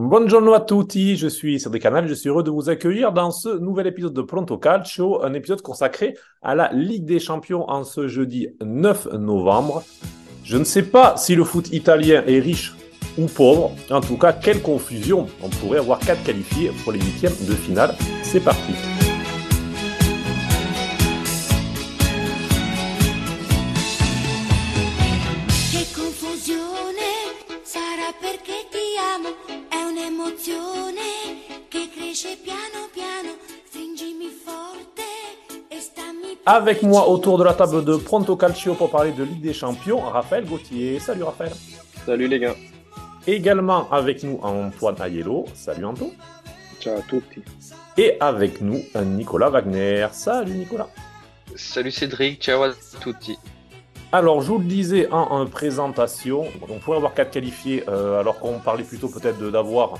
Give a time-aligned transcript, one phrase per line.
[0.00, 3.58] Buongiorno a tutti, je suis Cédric Canal, je suis heureux de vous accueillir dans ce
[3.58, 8.06] nouvel épisode de Pronto Calcio, un épisode consacré à la Ligue des Champions en ce
[8.06, 9.82] jeudi 9 novembre.
[10.44, 12.76] Je ne sais pas si le foot italien est riche
[13.18, 17.34] ou pauvre, en tout cas, quelle confusion, on pourrait avoir quatre qualifiés pour les huitièmes
[17.48, 17.96] de finale.
[18.22, 19.07] C'est parti.
[36.50, 40.00] Avec moi autour de la table de Pronto Calcio pour parler de Ligue des Champions,
[40.00, 40.98] Raphaël Gauthier.
[40.98, 41.52] Salut Raphaël.
[42.06, 42.54] Salut les gars.
[43.26, 45.44] Également avec nous Antoine Aiello.
[45.52, 46.10] Salut Anto.
[46.80, 47.22] Ciao à tous.
[47.98, 50.06] Et avec nous Nicolas Wagner.
[50.12, 50.88] Salut Nicolas.
[51.54, 53.38] Salut Cédric, ciao à tutti.
[54.10, 58.58] Alors, je vous le disais en, présentation, on pourrait avoir quatre qualifiés, euh, alors qu'on
[58.58, 59.98] parlait plutôt peut-être d'avoir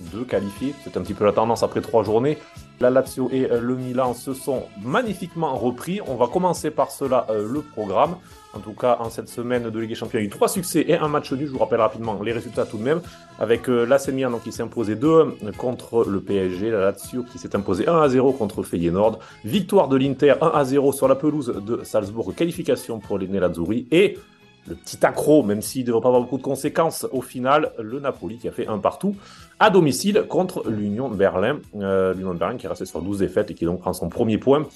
[0.00, 0.74] deux qualifiés.
[0.84, 2.38] C'est un petit peu la tendance après trois journées.
[2.80, 6.00] La Lazio et euh, le Milan se sont magnifiquement repris.
[6.06, 8.16] On va commencer par cela euh, le programme.
[8.54, 10.48] En tout cas, en cette semaine de Ligue des Champions, il y a eu trois
[10.48, 11.46] succès et un match nul.
[11.46, 13.02] Je vous rappelle rapidement les résultats tout de même.
[13.38, 17.54] Avec euh, l'AC Milan qui s'est imposé 2 contre le PSG, la Lazio qui s'est
[17.54, 21.54] imposé 1 à 0 contre Feyenoord, victoire de l'Inter 1 à 0 sur la pelouse
[21.62, 24.16] de Salzbourg, qualification pour les Nerazzurri et
[24.70, 28.00] le petit accro, même s'il ne devrait pas avoir beaucoup de conséquences au final, le
[28.00, 29.16] Napoli qui a fait un partout
[29.58, 31.58] à domicile contre l'Union Berlin.
[31.74, 34.38] Euh, L'Union Berlin qui est resté sur 12 défaites et qui donc prend son premier
[34.38, 34.66] point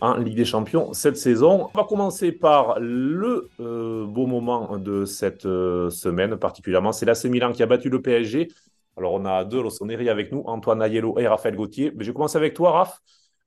[0.00, 1.68] en Ligue des Champions cette saison.
[1.74, 6.92] On va commencer par le euh, beau moment de cette euh, semaine particulièrement.
[6.92, 8.48] C'est l'AC Milan qui a battu le PSG.
[8.96, 11.92] Alors on a deux Rossoneri avec nous, Antoine Aiello et Raphaël Gauthier.
[11.96, 13.00] Mais je vais commencer avec toi, Raph.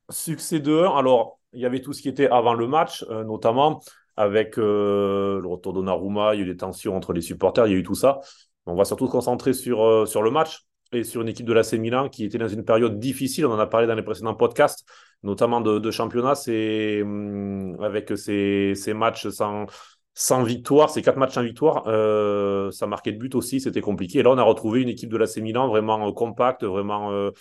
[0.10, 0.96] Succès de 1.
[0.96, 3.80] Alors il y avait tout ce qui était avant le match, notamment
[4.16, 7.74] avec euh, le retour d'Onnarumma, il y a eu des tensions entre les supporters, il
[7.74, 8.20] y a eu tout ça.
[8.66, 11.54] On va surtout se concentrer sur, euh, sur le match et sur une équipe de
[11.54, 13.46] l'AC Milan qui était dans une période difficile.
[13.46, 14.88] On en a parlé dans les précédents podcasts,
[15.24, 19.66] notamment de, championnat, c'est hum, avec ces, ces, matchs sans,
[20.14, 24.20] sans victoire, ces quatre matchs sans victoire, euh, ça marquait de but aussi, c'était compliqué.
[24.20, 27.32] Et là, on a retrouvé une équipe de l'AC Milan vraiment compacte, vraiment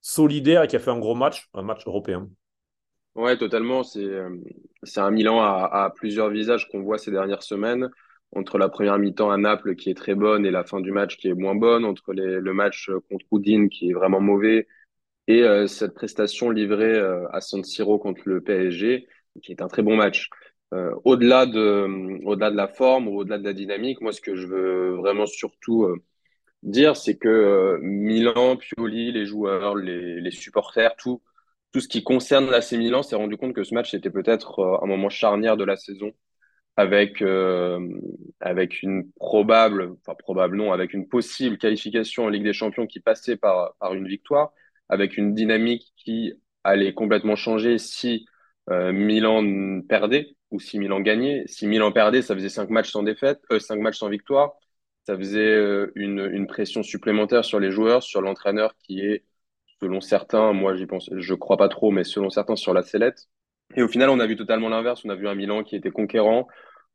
[0.00, 2.28] solidaire et qui a fait un gros match, un match européen.
[3.18, 3.82] Ouais, totalement.
[3.82, 4.30] C'est euh,
[4.84, 7.90] c'est un Milan à, plusieurs visages qu'on voit ces dernières semaines.
[8.30, 11.16] Entre la première mi-temps à Naples qui est très bonne et la fin du match
[11.16, 14.68] qui est moins bonne, entre les, le match contre Udine qui est vraiment mauvais
[15.28, 19.08] et euh, cette prestation livrée euh, à San Siro contre le PSG
[19.42, 20.30] qui est un très bon match.
[21.04, 24.90] au-delà de, au-delà de la forme au-delà de la dynamique, moi, ce que je veux
[24.96, 25.88] vraiment surtout
[26.62, 31.22] dire, c'est que Milan, Pioli, les joueurs, les, les supporters, tout,
[31.72, 34.78] tout ce qui concerne l'AC Milan s'est rendu compte que ce match était peut-être euh,
[34.82, 36.12] un moment charnière de la saison
[36.76, 37.80] avec euh,
[38.40, 43.00] avec une probable enfin probable non avec une possible qualification en Ligue des Champions qui
[43.00, 44.52] passait par par une victoire
[44.88, 46.34] avec une dynamique qui
[46.64, 48.26] allait complètement changer si
[48.70, 51.44] euh, Milan perdait ou si Milan gagnait.
[51.46, 54.54] Si Milan perdait ça faisait cinq matchs sans défaite euh, matchs sans victoire.
[55.06, 55.58] Ça faisait
[55.94, 59.24] une une pression supplémentaire sur les joueurs sur l'entraîneur qui est
[59.80, 63.28] selon certains, moi j'y pense, je crois pas trop, mais selon certains sur la sellette.
[63.76, 65.02] Et au final, on a vu totalement l'inverse.
[65.04, 66.48] On a vu un Milan qui était conquérant.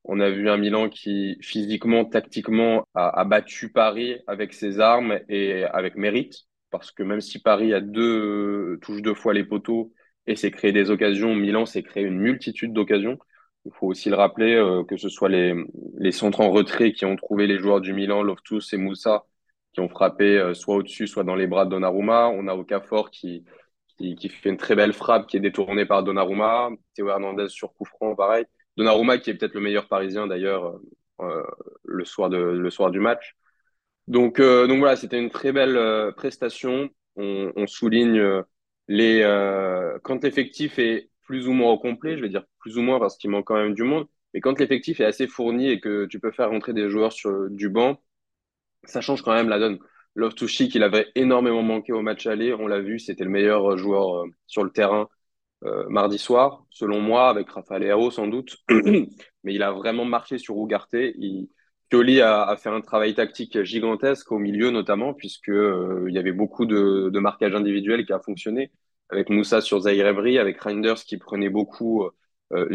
[0.04, 5.64] On a vu un Milan qui, physiquement, tactiquement, a, battu Paris avec ses armes et
[5.66, 6.46] avec mérite.
[6.72, 9.94] Parce que même si Paris a deux, touche deux fois les poteaux
[10.28, 13.20] et s'est créé des occasions, Milan s'est créé une multitude d'occasions.
[13.66, 15.54] Il faut aussi le rappeler, euh, que ce soit les,
[15.98, 19.26] les centres en retrait qui ont trouvé les joueurs du Milan, Loftus et Moussa,
[19.74, 22.30] qui ont frappé euh, soit au-dessus, soit dans les bras de Donnarumma.
[22.30, 23.44] On a Okafor qui,
[23.98, 26.70] qui, fait une très belle frappe qui est détournée par Donnarumma.
[26.96, 28.46] Théo Hernandez sur coup franc, pareil.
[28.78, 30.82] Donnarumma qui est peut-être le meilleur parisien d'ailleurs euh,
[31.22, 31.44] euh
[31.84, 33.36] le, soir le soir du match.
[34.08, 36.90] Donc, donc voilà, c'était une très belle prestation.
[37.16, 38.44] On, on souligne
[38.88, 39.22] les
[40.04, 43.18] quand l'effectif est plus ou moins au complet, je vais dire plus ou moins parce
[43.18, 46.20] qu'il manque quand même du monde, mais quand l'effectif est assez fourni et que tu
[46.20, 48.02] peux faire rentrer des joueurs sur du banc,
[48.86, 49.80] ça change quand même la donne.
[50.16, 52.54] Love to il avait énormément manqué au match aller.
[52.54, 55.10] On l'a vu, c'était le meilleur euh, joueur euh, sur le terrain
[55.64, 58.58] euh, mardi soir, selon moi, avec Rafael Leao sans doute.
[59.44, 60.94] Mais il a vraiment marché sur Ugarte.
[60.94, 61.50] Il...
[62.22, 67.12] A, fait un travail tactique gigantesque au milieu notamment, puisque il y avait beaucoup de,
[67.14, 68.72] de marquage individuel qui a fonctionné.
[69.10, 72.10] Avec Moussa sur Zaire avec Reinders qui prenait beaucoup
[72.54, 72.68] euh,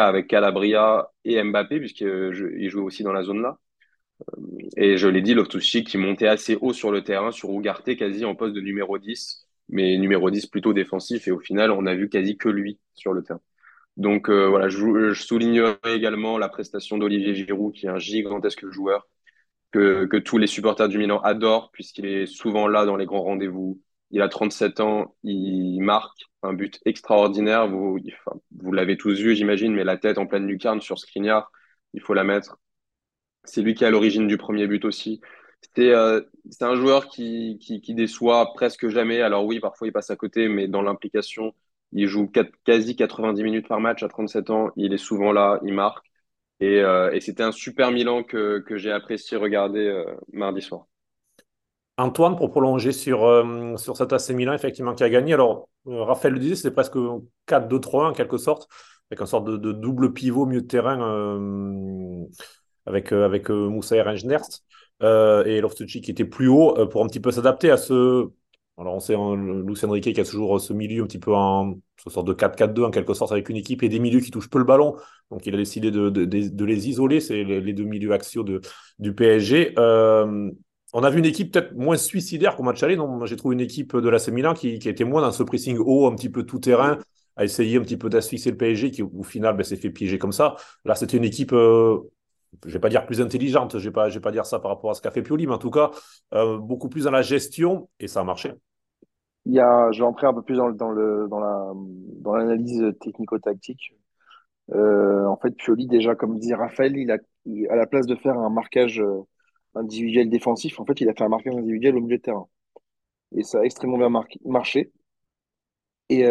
[0.00, 3.58] avec Calabria et Mbappé, puisqu'il jouait aussi dans la zone là.
[4.76, 8.24] Et je l'ai dit, loftus qui montait assez haut sur le terrain, sur Ugarte, quasi
[8.24, 11.28] en poste de numéro 10, mais numéro 10 plutôt défensif.
[11.28, 13.40] Et au final, on a vu quasi que lui sur le terrain.
[13.96, 19.06] Donc euh, voilà, je, soulignerai également la prestation d'Olivier Giroud, qui est un gigantesque joueur,
[19.72, 23.80] que, tous les supporters du Milan adorent, puisqu'il est souvent là dans les grands rendez-vous.
[24.10, 27.68] Il a 37 ans, il marque un but extraordinaire.
[27.68, 27.98] Vous,
[28.58, 31.50] vous l'avez tous vu, j'imagine, mais la tête en pleine lucarne sur Skriniar,
[31.94, 32.58] il faut la mettre.
[33.44, 35.20] C'est lui qui est à l'origine du premier but aussi.
[35.74, 36.20] C'est euh,
[36.60, 37.58] un joueur qui,
[37.88, 39.20] déçoit presque jamais.
[39.22, 41.54] Alors oui, parfois il passe à côté, mais dans l'implication,
[41.92, 42.30] il joue
[42.64, 44.70] quasi 90 minutes par match à 37 ans.
[44.76, 46.04] Il est souvent là, il marque.
[46.60, 50.86] Et, euh, c'était un super Milan que, j'ai apprécié regarder euh, mardi soir.
[51.98, 53.20] Antoine, pour prolonger sur,
[53.76, 55.34] sur cet AC Milan, effectivement, qui a gagné.
[55.34, 56.96] Alors, Raphaël le disait, c'était presque
[57.46, 58.66] 4-2-3 en quelque sorte,
[59.10, 60.98] avec une sorte de, double pivot milieu de terrain
[62.86, 64.38] avec, euh, avec euh, Moussa et Rangers
[65.00, 68.28] et Loftucci qui était plus haut pour un petit peu s'adapter à ce.
[68.78, 69.34] Alors, on sait, hein,
[69.66, 72.90] Lucien qui a toujours ce milieu un petit peu en ce sorte de 4-4-2 en
[72.90, 74.96] quelque sorte, avec une équipe et des milieux qui touchent peu le ballon.
[75.30, 78.60] Donc, il a décidé de, de, les isoler, c'est les, deux milieux axiaux de,
[78.98, 79.74] du PSG.
[79.78, 80.50] Euh,
[80.92, 82.96] on a vu une équipe peut-être moins suicidaire qu'au match aller.
[82.96, 85.78] Non, j'ai trouvé une équipe de la Milan qui, qui, était moins dans ce pressing
[85.78, 86.98] haut, un petit peu tout terrain,
[87.36, 90.18] à essayer un petit peu d'asphyxier le PSG, qui au final ben, s'est fait piéger
[90.18, 90.56] comme ça.
[90.84, 91.98] Là, c'était une équipe, euh,
[92.64, 94.90] je vais pas dire plus intelligente, je vais, pas, vais pas dire ça par rapport
[94.90, 95.90] à ce qu'a fait Pioli, mais en tout cas,
[96.34, 98.52] euh, beaucoup plus dans la gestion, et ça a marché.
[99.46, 101.72] Il y a, je vais entrer un peu plus dans, le, dans, le, dans, la,
[102.20, 103.94] dans l'analyse technico-tactique.
[104.72, 107.18] Euh, en fait, Pioli, déjà, comme disait Raphaël, il a,
[107.70, 109.22] à la place de faire un marquage euh,
[109.74, 112.46] individuel défensif, en fait, il a fait un marquage individuel au milieu de terrain.
[113.34, 114.10] Et ça a extrêmement bien
[114.44, 114.92] marché.
[116.10, 116.24] Et,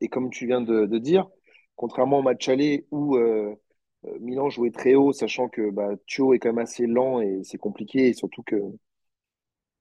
[0.00, 1.26] et, comme tu viens de, de, dire,
[1.74, 3.18] contrairement au match aller où
[4.20, 8.08] Milan jouait très haut, sachant que bah, est quand même assez lent et c'est compliqué,
[8.08, 8.56] et surtout que,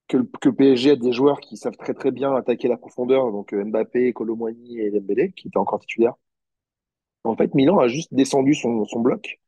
[0.08, 4.14] que, PSG a des joueurs qui savent très très bien attaquer la profondeur, donc Mbappé,
[4.14, 6.16] Colomboigny et Dembélé, qui étaient encore titulaires.
[7.24, 9.40] En fait, Milan a juste descendu son, bloc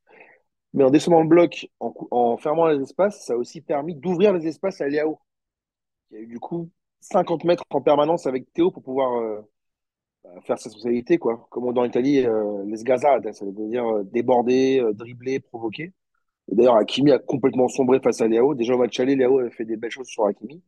[0.74, 4.34] mais en descendant le bloc, en, en, fermant les espaces, ça a aussi permis d'ouvrir
[4.34, 5.20] les espaces à Léao.
[6.12, 6.70] Il y a eu du coup
[7.02, 9.42] 50 mètres en permanence avec Théo pour pouvoir euh,
[10.46, 11.48] faire sa spécialité, quoi.
[11.50, 15.94] Comme dans l'Italie, euh, les gazades, ça veut dire euh, déborder, euh, dribbler, provoquer.
[16.50, 18.56] D'ailleurs, Hakimi a complètement sombré face à Léao.
[18.56, 20.64] Déjà au match aller, Léao avait fait des belles choses sur Hakimi.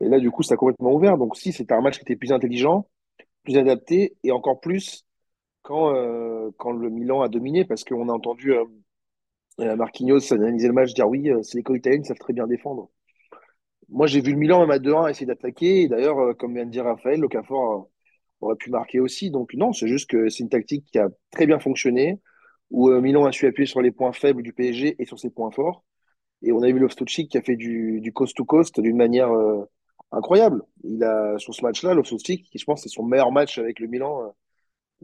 [0.00, 1.18] Et là, du coup, ça a complètement ouvert.
[1.18, 2.88] Donc, si, c'était un match qui était plus intelligent,
[3.44, 5.06] plus adapté, et encore plus
[5.62, 8.54] quand, euh, quand le Milan a dominé, parce qu'on a entendu
[9.58, 12.90] Marquinhos analysait le match, dire oui, c'est les co-italiens savent très bien défendre.
[13.88, 15.88] Moi, j'ai vu le Milan même à 2-1 essayer d'attaquer.
[15.88, 17.88] D'ailleurs, comme vient de dire Raphaël, Okafor
[18.40, 19.30] aurait pu marquer aussi.
[19.30, 22.20] Donc non, c'est juste que c'est une tactique qui a très bien fonctionné,
[22.70, 25.50] où Milan a su appuyer sur les points faibles du PSG et sur ses points
[25.50, 25.84] forts.
[26.42, 29.64] Et on a vu Loftus-Cheek qui a fait du, coast-to-coast d'une manière euh,
[30.12, 30.62] incroyable.
[30.82, 34.34] Il a, sur ce match-là, Loftus-Cheek, je pense c'est son meilleur match avec le Milan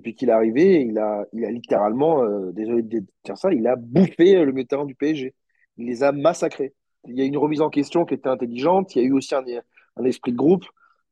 [0.00, 3.67] depuis qu'il est arrivé, il a, il a littéralement, euh, désolé de dire ça, il
[3.67, 5.35] a bouffé le milieu du PSG.
[5.77, 6.75] Il les a massacrés.
[7.06, 8.94] Il y a une remise en question qui était intelligente.
[8.94, 10.65] Il y a eu aussi un esprit de groupe.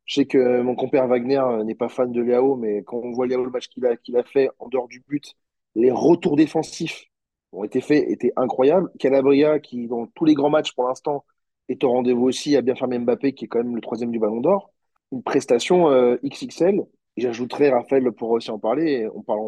[0.08, 3.28] Je sais que mon compère Wagner n'est pas fan de Léao, mais quand on voit
[3.28, 5.36] Léao le match qu'il a, qu'il a fait en dehors du but,
[5.76, 7.04] les retours défensifs
[7.52, 8.90] ont été faits, étaient incroyables.
[8.98, 11.24] Calabria, qui dans tous les grands matchs pour l'instant
[11.68, 14.18] est au rendez-vous aussi, a bien fermé Mbappé, qui est quand même le troisième du
[14.18, 14.72] Ballon d'Or.
[15.12, 16.82] Une prestation euh, XXL
[17.18, 19.40] j'ajouterais, Raphaël pour aussi en parler, on parle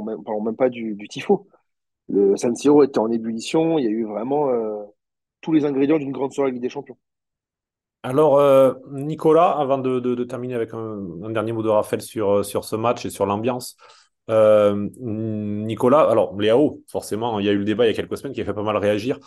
[0.44, 1.46] même, pas du, du tifo.
[2.08, 4.84] Le San Siro était en ébullition, il y a eu vraiment euh,
[5.40, 6.98] tous les ingrédients d'une grande soirée Ligue des Champions.
[8.02, 12.74] Alors, euh, Nicolas, avant de, terminer avec un, dernier mot de Raphaël sur, sur ce
[12.74, 13.76] match et sur l'ambiance,
[14.30, 18.16] euh, Nicolas, alors Léao, forcément, il y a eu le débat il y a quelques
[18.16, 19.18] semaines qui a fait pas mal réagir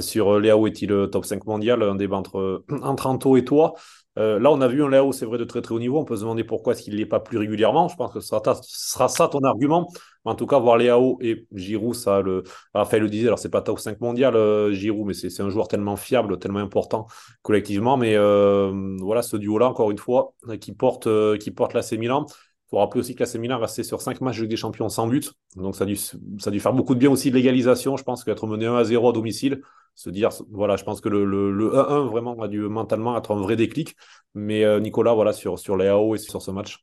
[0.00, 3.74] sur Léao est-il top 5 mondial, un débat entre, entre Anto et toi.
[4.18, 5.98] Euh, là, on a vu un Léo, c'est vrai, de très très haut niveau.
[5.98, 7.88] On peut se demander pourquoi est-ce qu'il n'est pas plus régulièrement.
[7.88, 9.88] Je pense que ce sera, ça ton argument.
[10.24, 12.42] En tout cas, voir Léo et Giroud, ça, le,
[12.74, 15.66] Raphaël le disait, alors c'est pas top 5 mondial, euh, Giroud, mais c'est un joueur
[15.66, 17.06] tellement fiable, tellement important
[17.42, 17.96] collectivement.
[17.96, 22.26] Mais euh, voilà, ce duo-là, encore une fois, qui porte, qui porte l'AC Milan.
[22.72, 25.34] Faut rappeler aussi que l'AC Milan resté sur 5 matchs des Champions sans but.
[25.56, 27.98] Donc ça a, dû, faire beaucoup de bien aussi de l'égalisation.
[27.98, 29.60] Je pense qu'être mené 1 à 0 à domicile,
[29.94, 33.30] se dire, voilà, je pense que le, le, le 1-1 vraiment a dû mentalement être
[33.30, 33.94] un vrai déclic.
[34.34, 36.78] Mais euh, Nicolas, voilà, sur, les AO et sur ce match.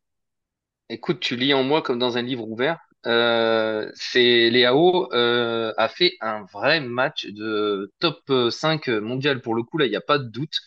[0.90, 2.78] Écoute, tu lis en moi comme dans un livre ouvert.
[3.08, 9.64] Euh, c'est Léao euh, a fait un vrai match de top 5 mondial pour le
[9.64, 10.60] coup là il n'y a pas de doute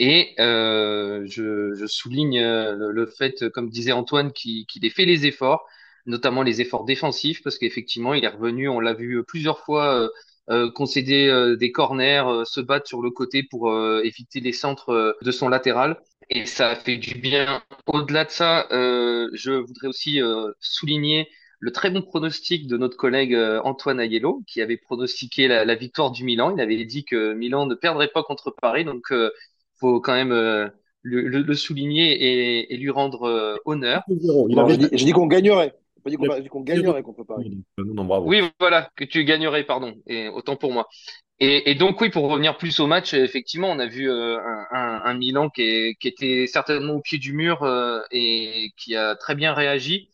[0.00, 5.64] et euh, je, souligne le, le, fait comme disait Antoine qu'il ait fait les efforts
[6.06, 10.10] notamment les efforts défensifs parce qu'effectivement il est revenu on l'a vu plusieurs fois
[10.50, 15.16] euh, concéder euh, des corners, euh, se battre sur le côté pour éviter les centres
[15.22, 16.00] de son latéral.
[16.28, 17.62] Et ça fait du bien.
[17.86, 20.20] Au-delà de ça, je voudrais aussi
[20.60, 21.28] souligner
[21.58, 26.22] le très bon pronostic de notre collègue Antoine Aiello, qui avait pronostiqué la, victoire du
[26.22, 26.54] Milan.
[26.56, 29.12] Il avait dit que Milan ne perdrait pas contre Paris, donc
[29.80, 30.70] faut quand même
[31.02, 34.02] le, souligner et, lui rendre honneur.
[34.08, 35.74] J'ai dit, qu'on gagnerait.
[36.04, 36.16] Pas dit
[36.48, 37.58] qu'on gagnerait contre Paris.
[37.78, 39.94] Oui, voilà, que tu gagnerais, pardon.
[40.06, 40.88] Et autant pour moi.
[41.42, 44.38] Et, donc oui, pour revenir plus au match, effectivement, on a vu euh,
[44.72, 49.54] un, Milan qui, était certainement au pied du mur euh, et qui a très bien
[49.54, 50.10] réagi.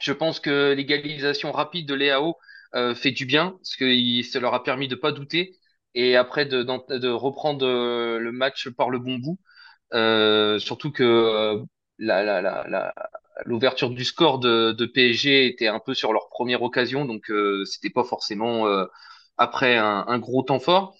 [0.00, 2.34] Je pense que l'égalisation rapide de Léao
[2.74, 5.54] euh, fait du bien, parce que ça leur a permis de pas douter
[5.98, 9.38] et après de, reprendre le match par le bon bout.
[10.60, 11.62] surtout que
[11.98, 12.92] la,
[13.44, 17.30] l'ouverture du score de, PSG était un peu sur leur première occasion, donc
[17.64, 18.66] c'était pas forcément
[19.38, 20.96] après un, gros temps fort.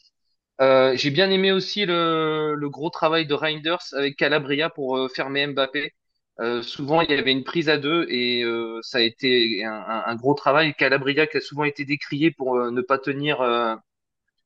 [0.61, 5.47] Euh, j'ai bien aimé aussi le, gros travail de Reinders avec Calabria pour euh, fermer
[5.47, 5.93] Mbappé.
[6.41, 8.45] Euh, souvent, il y avait une prise à deux et
[8.83, 10.75] ça a été un, gros travail.
[10.75, 13.41] Calabria qui a souvent été décrié pour ne pas tenir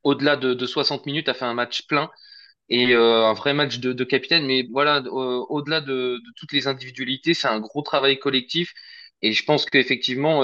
[0.05, 2.11] au-delà de, 60 minutes, a fait un match plein
[2.69, 4.47] et un vrai match de, capitaine.
[4.47, 8.73] Mais voilà, au-delà de, toutes les individualités, c'est un gros travail collectif.
[9.23, 10.43] Et je pense qu'effectivement,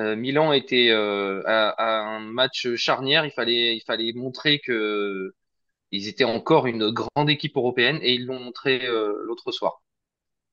[0.00, 3.24] euh, Milan était euh, à, un match charnière.
[3.26, 5.34] Il fallait, il fallait montrer que
[5.90, 9.82] ils étaient encore une grande équipe européenne et ils l'ont montré euh, l'autre soir.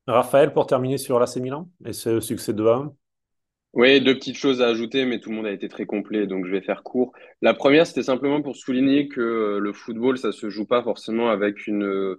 [0.08, 2.94] Raphaël, pour terminer sur l'AC Milan et ce succès de 1
[3.74, 6.46] Oui, deux petites choses à ajouter, mais tout le monde a été très complet, donc
[6.46, 7.14] je vais faire court.
[7.42, 11.68] La première, c'était simplement pour souligner que le football, ça se joue pas forcément avec
[11.68, 12.16] une,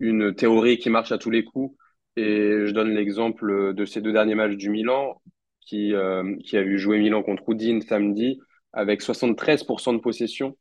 [0.00, 1.76] une théorie qui marche à tous les coups.
[2.16, 5.20] Et je donne l'exemple de ces deux derniers matchs du Milan
[5.60, 8.40] qui, euh, a vu jouer Milan contre Udine samedi
[8.72, 10.56] avec 73% de possession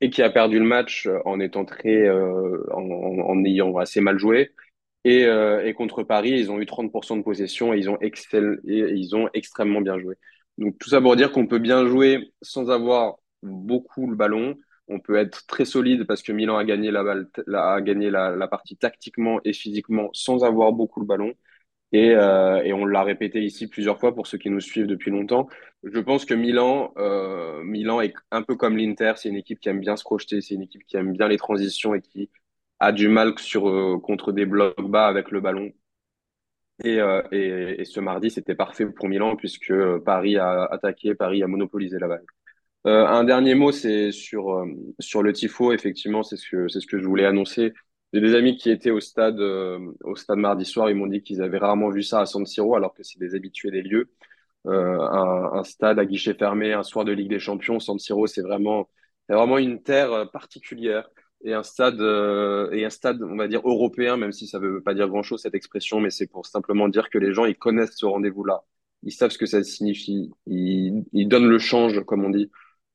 [0.00, 4.18] et qui a perdu le match euh, en étant très, euh, en, ayant assez mal
[4.18, 4.52] joué.
[5.08, 5.22] Et,
[5.64, 9.80] et, contre Paris, ils ont eu 30% de possession et ils ont, ils ont extrêmement
[9.80, 10.16] bien joué.
[10.58, 14.56] Donc tout ça pour dire qu'on peut bien jouer sans avoir beaucoup le ballon.
[14.88, 17.04] On peut être très solide parce que Milan a gagné la,
[17.54, 21.34] a gagné la partie tactiquement et physiquement sans avoir beaucoup le ballon.
[21.92, 25.10] Et, euh, et on l'a répété ici plusieurs fois pour ceux qui nous suivent depuis
[25.10, 25.48] longtemps.
[25.82, 29.70] Je pense que Milan, euh, Milan est un peu comme l'Inter, c'est une équipe qui
[29.70, 32.30] aime bien se projeter, c'est une équipe qui aime bien les transitions et qui
[32.80, 35.72] a du mal sur, euh, contre des blocs bas avec le ballon.
[36.84, 39.72] Et, euh, et, et ce mardi, c'était parfait pour Milan puisque
[40.04, 42.24] Paris a attaqué, Paris a monopolisé la balle.
[42.86, 44.64] Euh, un dernier mot, c'est sur,
[45.00, 45.72] sur le tifo.
[45.72, 47.72] Effectivement, c'est ce que, ce que je voulais annoncer.
[48.12, 51.22] J'ai des amis qui étaient au stade, euh, au stade mardi soir, ils m'ont dit
[51.22, 54.10] qu'ils avaient rarement vu ça à San Siro, alors que c'est des habitués des lieux.
[54.66, 58.26] Euh, un, un, stade à guichet fermé, un soir de Ligue des Champions, San Siro,
[58.26, 58.88] c'est vraiment,
[59.28, 61.08] c'est vraiment une terre euh, particulière
[61.44, 64.82] et un stade euh, et un stade, on va dire européen, même si ça veut
[64.82, 67.96] pas dire grand-chose cette expression, mais c'est pour simplement dire que les gens ils connaissent
[67.96, 68.64] ce rendez-vous-là,
[69.04, 72.50] ils savent ce que ça signifie, ils, ils donnent le change, comme on dit.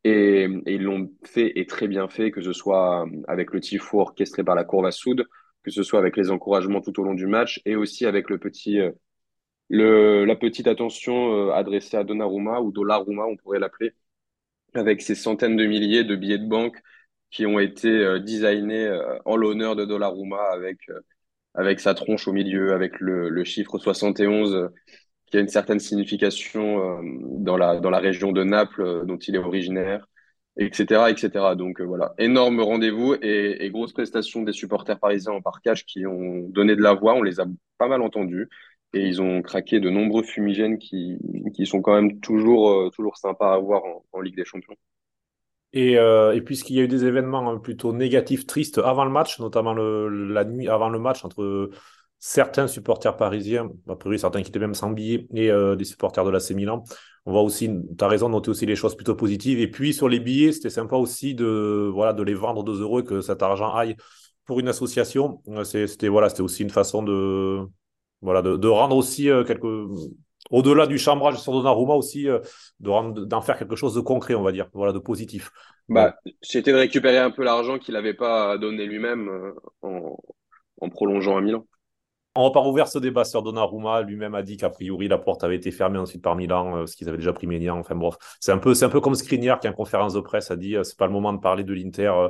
[0.05, 4.43] Et, ils l'ont fait et très bien fait, que ce soit avec le tifo orchestré
[4.43, 5.25] par la Courva Soud,
[5.63, 8.37] que ce soit avec les encouragements tout au long du match et aussi avec le
[8.37, 8.91] petit, euh,
[9.69, 13.93] le, la petite attention euh, adressée à Donnarumma ou Dollaruma, on pourrait l'appeler,
[14.73, 16.77] avec ces centaines de milliers de billets de banque
[17.33, 18.89] qui ont été euh, designés
[19.25, 20.79] en l'honneur de Donnarumma avec,
[21.53, 24.71] avec sa tronche au milieu, avec le, chiffre 71
[25.33, 27.01] qui a une certaine signification euh,
[27.39, 30.07] dans, la, dans la région de Naples euh, dont il est originaire,
[30.57, 31.09] etc.
[31.09, 31.55] etc.
[31.55, 36.47] Donc euh, voilà, énorme rendez-vous et, grosse prestation des supporters parisiens en parcage qui ont
[36.49, 37.45] donné de la voix, on les a
[37.79, 38.47] pas mal entendus
[38.93, 41.17] et ils ont craqué de nombreux fumigènes qui,
[41.55, 44.75] qui sont quand même toujours, toujours sympas à voir en, Ligue des Champions.
[45.73, 49.73] Et, et puisqu'il y a eu des événements plutôt négatifs, tristes avant le match, notamment
[49.73, 51.71] la nuit avant le match entre
[52.25, 56.23] certains supporters parisiens, a priori certains qui étaient même sans billets, et euh, des supporters
[56.23, 56.85] de l'AC Milan.
[57.25, 59.59] On va aussi, tu as raison, noter aussi les choses plutôt positives.
[59.59, 63.01] Et puis sur les billets, c'était sympa aussi de, voilà, de les vendre 2 euros
[63.01, 63.97] et que cet argent aille
[64.45, 65.41] pour une association.
[65.49, 67.59] Euh, c'était voilà, aussi une façon de,
[68.21, 69.65] voilà, de, rendre aussi euh, quelques.
[70.53, 72.27] Au-delà du chambrage sur Donnarumma aussi,
[72.79, 75.51] d'en faire quelque chose de concret, on va dire, voilà, de positif.
[75.89, 80.15] Bah, C'était de récupérer un peu l'argent qu'il n'avait pas donné lui-même en,
[80.79, 81.65] en prolongeant à Milan.
[82.35, 84.01] On va pas rouvrir ce débat sur Donnarumma.
[84.01, 86.95] Lui-même a dit qu'a priori, la porte avait été fermée ensuite par Milan, euh, parce
[86.95, 87.77] qu'ils avaient déjà pris Ménian.
[87.77, 90.49] Enfin bref, c'est un peu, c'est un peu comme Skriniar qui, en conférence de presse,
[90.49, 92.07] a dit euh, c'est pas le moment de parler de l'Inter.
[92.07, 92.29] Euh.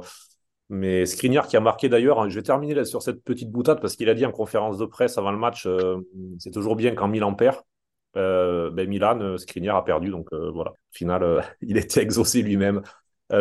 [0.68, 3.96] mais Skriniar qui a marqué d'ailleurs, hein, je vais terminer sur cette petite boutade parce
[3.96, 5.68] qu'il a dit en conférence de presse avant le match,
[6.40, 7.58] c'est toujours bien quand Milan perd.
[8.16, 10.72] Ben Milan, Skriniar a perdu, donc voilà.
[10.72, 12.82] Au final, il était exaucé lui-même.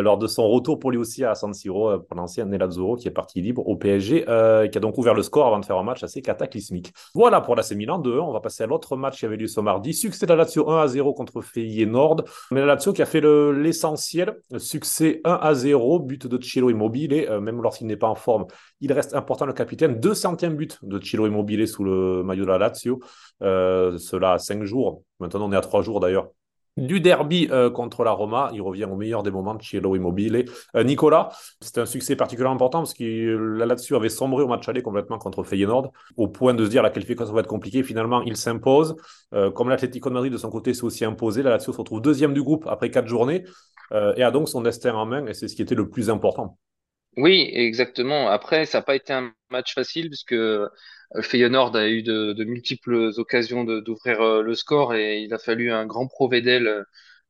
[0.01, 3.11] Lors de son retour pour lui aussi à San Siro pour l'ancien Nelazzurro qui est
[3.11, 5.83] parti libre au PSG et qui a donc ouvert le score avant de faire un
[5.83, 6.93] match assez cataclysmique.
[7.13, 8.19] Voilà pour l'AC Milan 2-1.
[8.19, 9.93] On va passer à l'autre match qui avait lieu ce mardi.
[9.93, 12.23] Succès de la Lazio 1 à 0 contre Feyenoord.
[12.51, 14.37] Mais la Lazio qui a fait l'essentiel.
[14.57, 17.13] Succès 1 à 0, but de Cielo Immobile.
[17.13, 18.45] Et, même lorsqu'il n'est pas en forme,
[18.81, 19.99] il reste important le capitaine.
[19.99, 22.99] 200e but de Cielo Immobile sous le maillot de la Lazio.
[23.41, 25.03] cela à 5 jours.
[25.19, 26.29] Maintenant, on est à 3 jours d'ailleurs
[26.77, 28.49] du derby euh, contre la Roma.
[28.53, 30.45] Il revient au meilleur des moments de Immobile.
[30.75, 31.29] Euh, Nicolas,
[31.61, 33.03] c'était un succès particulièrement important parce que
[33.57, 36.81] la Lazio avait sombré au match aller complètement contre Feyenoord, au point de se dire
[36.83, 37.83] la qualification va être compliquée.
[37.83, 38.95] Finalement, il s'impose.
[39.33, 42.01] Euh, comme l'Atlético de Madrid de son côté s'est aussi imposé, la Lazio se retrouve
[42.01, 43.43] deuxième du groupe après quatre journées
[44.15, 46.57] et a donc son destin en main et c'est ce qui était le plus important.
[47.17, 48.29] Oui, exactement.
[48.29, 50.35] Après, ça n'a pas été un match facile puisque
[51.21, 55.85] Feyenoord a eu de, multiples occasions d'ouvrir euh, le score et il a fallu un
[55.85, 56.85] grand Provedel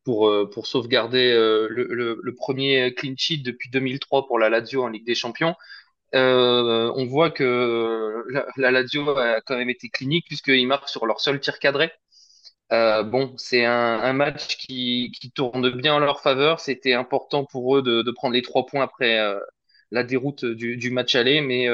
[0.05, 4.87] pour, euh, pour sauvegarder euh, le, premier clean sheet depuis 2003 pour la Lazio en
[4.87, 5.55] Ligue des Champions.
[6.13, 8.23] on voit que
[8.57, 11.91] la, Lazio a quand même été clinique puisqu'ils marquent sur leur seul tir cadré.
[12.71, 16.59] bon, c'est un, match qui, tourne bien en leur faveur.
[16.59, 19.19] C'était important pour eux de, prendre les trois points après
[19.93, 21.67] la déroute du, du match aller, mais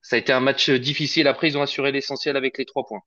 [0.00, 1.26] ça a été un match difficile.
[1.26, 3.02] Après, ils ont assuré l'essentiel avec les trois points.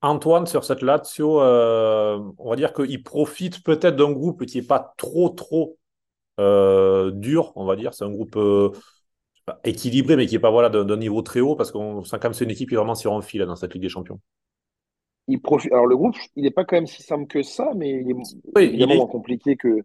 [0.00, 4.66] Antoine, sur cette Lazio, euh, on va dire qu'il profite peut-être d'un groupe qui n'est
[4.66, 5.76] pas trop, trop
[6.38, 7.94] euh, dur, on va dire.
[7.94, 8.70] C'est un groupe euh,
[9.64, 12.34] équilibré, mais qui n'est pas voilà, d'un niveau très haut, parce qu'on sent quand même
[12.34, 14.20] c'est une équipe qui est vraiment sur un fil dans cette Ligue des Champions.
[15.26, 15.72] Il profite...
[15.72, 18.64] Alors, le groupe, il n'est pas quand même si simple que ça, mais il est
[18.64, 19.82] évidemment moins compliqué que.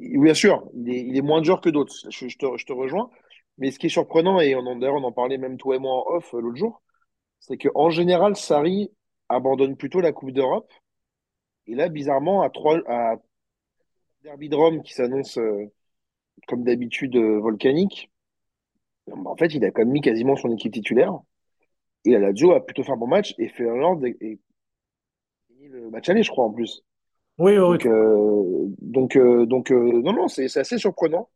[0.00, 1.94] Bien sûr, il est, moins dur que d'autres.
[2.10, 3.10] Je, te rejoins.
[3.58, 5.78] Mais ce qui est surprenant, et on en, d'ailleurs on en parlait même toi et
[5.78, 6.82] moi en off euh, l'autre jour,
[7.40, 8.90] c'est qu'en général, Sarri
[9.28, 10.72] abandonne plutôt la Coupe d'Europe.
[11.66, 13.16] Et là, bizarrement, à trois, à
[14.22, 15.70] Derby de Rome qui s'annonce euh,
[16.48, 18.10] comme d'habitude euh, volcanique,
[19.12, 21.18] en fait, il a quand même mis quasiment son équipe titulaire.
[22.04, 24.40] Et la Lazio a plutôt fait un bon match et fait un ordre et,
[25.60, 26.82] le match aller, je crois, en plus.
[27.38, 27.78] Oui, oui.
[27.78, 27.88] Donc,
[28.80, 31.28] donc, donc non, non, c'est assez surprenant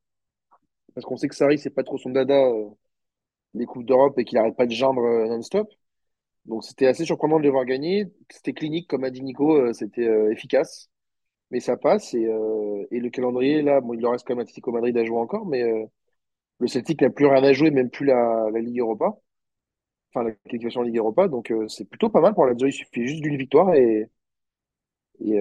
[0.99, 2.69] parce qu'on sait que Sarri, c'est pas trop son dada, euh,
[3.55, 5.69] les Coupes d'Europe, et qu'il n'arrête pas de geindre euh, non-stop.
[6.47, 8.13] Donc c'était assez surprenant de les voir gagner.
[8.31, 10.91] C'était clinique, comme a dit Nico, euh, c'était efficace.
[11.51, 12.15] Mais ça passe.
[12.15, 12.29] Et,
[12.93, 15.47] et, le calendrier, là, bon, il leur reste quand même Atlético Madrid à jouer encore,
[15.47, 15.65] mais
[16.61, 19.19] le Celtic n'a plus rien à jouer, même plus la, la Ligue Europa.
[20.15, 21.29] Enfin, la qualification en Ligue Europa.
[21.29, 24.09] Donc c'est plutôt pas mal pour la Il suffit juste d'une victoire et,
[25.21, 25.41] et,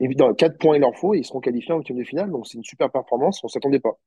[0.00, 2.30] évidemment, 4 points il leur faut et ils seront qualifiés en huitième de finale.
[2.30, 3.98] Donc c'est une super performance, on s'attendait pas.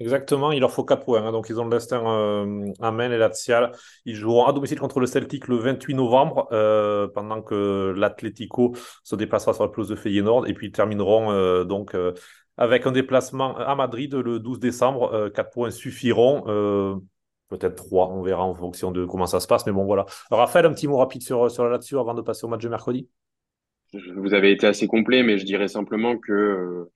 [0.00, 1.26] Exactement, il leur faut 4 points.
[1.26, 1.32] Hein.
[1.32, 3.72] donc, ils ont le destin euh, à main et Lazial.
[4.04, 9.16] Ils joueront à domicile contre le Celtic le 28 novembre, euh, pendant que l'Atlético se
[9.16, 10.46] déplacera sur la pelouse de Feyenoord.
[10.46, 11.96] Et puis, ils termineront euh, donc
[12.56, 15.30] avec un déplacement à Madrid le 12 décembre.
[15.34, 16.42] 4 points suffiront.
[17.48, 19.66] Peut-être 3, on verra en fonction de comment ça se passe.
[19.66, 20.06] Mais bon, voilà.
[20.30, 23.08] Raphaël, un petit mot rapide sur, sur Lazio avant de passer au match de mercredi?
[23.92, 26.88] Vous avez été assez complet, mais je dirais simplement que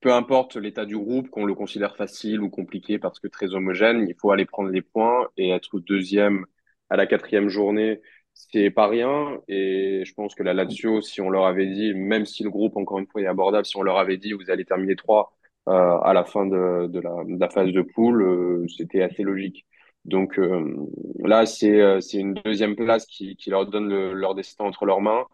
[0.00, 4.06] peu importe l'état du groupe, qu'on le considère facile ou compliqué parce que très homogène,
[4.08, 6.46] il faut aller prendre les points et être deuxième
[6.90, 8.00] à la quatrième journée,
[8.34, 9.40] c'est pas rien.
[9.48, 12.76] Et je pense que la Lazio, si on leur avait dit, même si le groupe,
[12.76, 15.32] encore une fois, est abordable, si on leur avait dit, vous allez terminer trois
[15.68, 19.64] euh, à la fin de, la, de, la, phase de poule, euh, c'était assez logique.
[20.04, 20.74] Donc euh,
[21.20, 25.26] là, c'est une deuxième place qui, qui leur donne leur destin entre leurs mains.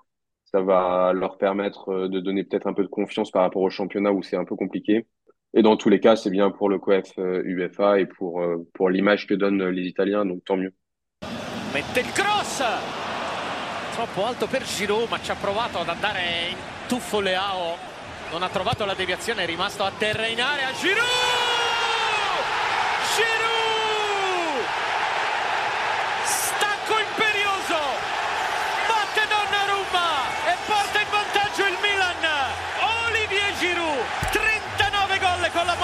[0.50, 3.68] Ça va leur permettre euh, de donner peut-être un peu de confiance par rapport au
[3.68, 5.06] championnat où c'est un peu compliqué.
[5.52, 8.66] Et dans tous les cas, c'est bien pour le COEF UEFA euh, et pour, euh,
[8.72, 10.72] pour l'image que donnent les Italiens, donc tant mieux.
[12.14, 12.62] Cross!
[13.92, 15.08] Troppo alto per Giroud.
[18.32, 18.94] Non la
[19.44, 20.72] rimasto in!
[20.80, 21.08] Giroud!
[26.24, 27.80] Stacco imperioso!
[28.86, 30.08] Batte Donnarumma!
[30.52, 32.24] et porta in vantaggio il Milan.
[33.06, 35.76] Olivier Giroud, 39 gol con la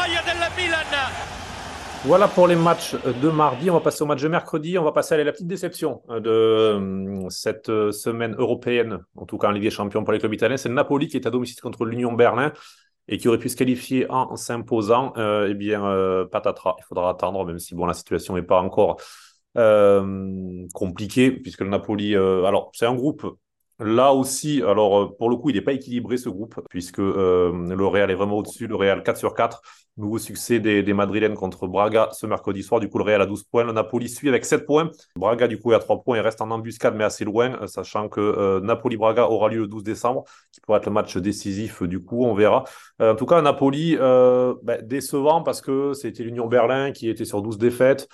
[2.05, 3.71] Voilà pour les matchs de mardi.
[3.71, 4.77] On va passer au match de mercredi.
[4.77, 9.39] On va passer à la petite déception de euh, cette euh, semaine européenne, en tout
[9.39, 10.59] cas en Ligue des Champions pour les clubs italiens.
[10.59, 12.53] C'est le Napoli qui est à domicile contre l'Union Berlin
[13.09, 15.15] et qui aurait pu se qualifier en s'imposant.
[15.17, 18.61] Euh, eh bien, euh, patatras, il faudra attendre, même si bon, la situation n'est pas
[18.61, 18.99] encore
[19.55, 22.17] compliquée, puisque le Napoli.
[22.17, 23.25] alors, c'est un groupe
[23.81, 27.53] Là aussi, alors euh, pour le coup, il n'est pas équilibré ce groupe, puisque euh,
[27.53, 28.69] le Real est vraiment au-dessus.
[28.69, 29.61] Le Real 4 sur 4.
[29.97, 32.81] Nouveau succès des, des Madrilènes contre Braga ce mercredi soir.
[32.81, 33.65] Du coup, le Real a 12 points.
[33.65, 34.91] Le Napoli suit avec 7 points.
[35.17, 36.17] Braga, du coup, est à 3 points.
[36.17, 39.83] Il reste en embuscade, mais assez loin, euh, sachant que Napoli-Braga aura lieu le 12
[39.83, 41.83] décembre, qui pourrait être le match décisif.
[41.83, 42.65] Du coup, on verra.
[43.01, 47.59] en tout cas, Napoli, ben, décevant parce que c'était l'Union Berlin qui était sur 12
[47.59, 48.09] défaites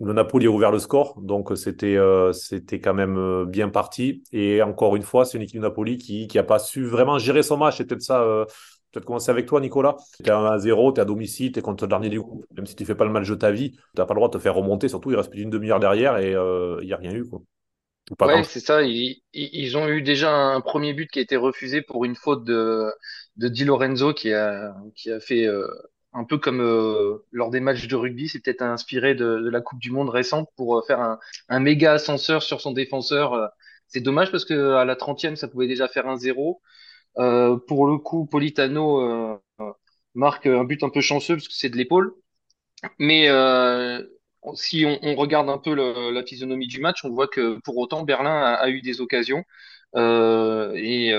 [0.00, 4.22] le Napoli a ouvert le score, donc c'était euh, c'était quand même euh, bien parti.
[4.32, 7.42] Et encore une fois, c'est une équipe de Napoli qui n'a pas su vraiment gérer
[7.42, 7.76] son match.
[7.78, 8.22] C'est peut-être ça.
[8.22, 8.44] Euh,
[8.90, 9.96] peut-être commencer avec toi, Nicolas.
[10.22, 12.44] Tu es à 0, tu es à domicile, tu es contre le dernier du groupe.
[12.56, 14.18] Même si tu ne fais pas le match de ta vie, tu n'as pas le
[14.18, 14.88] droit de te faire remonter.
[14.88, 17.24] Surtout, il reste plus d'une demi-heure derrière et il n'y a rien eu.
[17.24, 17.40] Quoi.
[18.20, 18.82] Ouais, c'est ça.
[18.82, 22.44] Ils, ils, ont eu déjà un premier but qui a été refusé pour une faute
[22.44, 22.92] de,
[23.36, 25.46] de Di Lorenzo qui a, qui a fait
[26.14, 29.78] un peu comme euh, lors des matchs de rugby, c'est peut-être inspiré de, la Coupe
[29.80, 33.32] du Monde récente pour euh, faire un, méga ascenseur sur son défenseur.
[33.34, 33.46] Euh.
[33.88, 36.60] c'est dommage parce que à la 30e, ça pouvait déjà faire un 0.
[37.14, 39.40] pour le coup, Politano
[40.14, 42.14] marque un but un peu chanceux parce que c'est de l'épaule.
[42.98, 43.28] Mais
[44.54, 45.74] si on, regarde un peu
[46.10, 49.44] la physionomie du match, on voit que pour autant, Berlin a, eu des occasions.
[49.96, 51.10] Et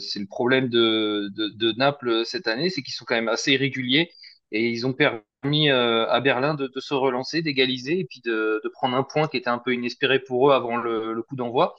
[0.00, 3.52] c'est le problème de, de, de, Naples cette année, c'est qu'ils sont quand même assez
[3.52, 4.10] irréguliers
[4.52, 8.96] et ils ont permis euh, à Berlin de, se relancer, d'égaliser et puis de, prendre
[8.96, 11.76] un point qui était un peu inespéré pour eux avant le, coup d'envoi.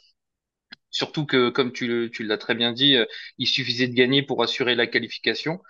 [0.92, 3.06] Surtout que, comme tu, l'as très bien dit, euh,
[3.38, 5.62] il suffisait de gagner pour assurer la qualification.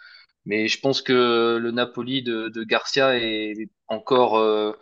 [0.45, 4.73] Mais je pense que le Napoli de, Garcia est encore euh,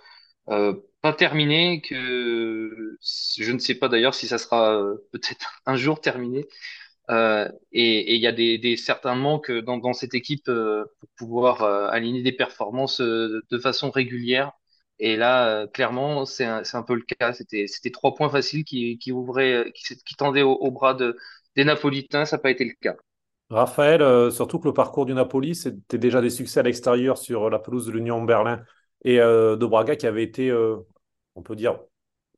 [1.01, 6.47] pas terminé, que je ne sais pas d'ailleurs si ça sera peut-être un jour terminé.
[7.11, 11.61] Euh, et il y a des, certains manques dans, dans cette équipe euh, pour pouvoir
[11.63, 14.51] euh, aligner des performances de façon régulière.
[14.99, 17.33] Et là, clairement, c'est un, peu le cas.
[17.33, 21.17] C'était trois points faciles qui, ouvraient, qui, tendaient au, bras de,
[21.55, 22.25] des Napolitains.
[22.25, 22.95] Ça n'a pas été le cas.
[23.49, 27.57] Raphaël, surtout que le parcours du Napoli, c'était déjà des succès à l'extérieur sur la
[27.57, 28.63] pelouse de l'Union Berlin
[29.03, 30.53] et de Braga qui avait été,
[31.33, 31.79] on peut dire,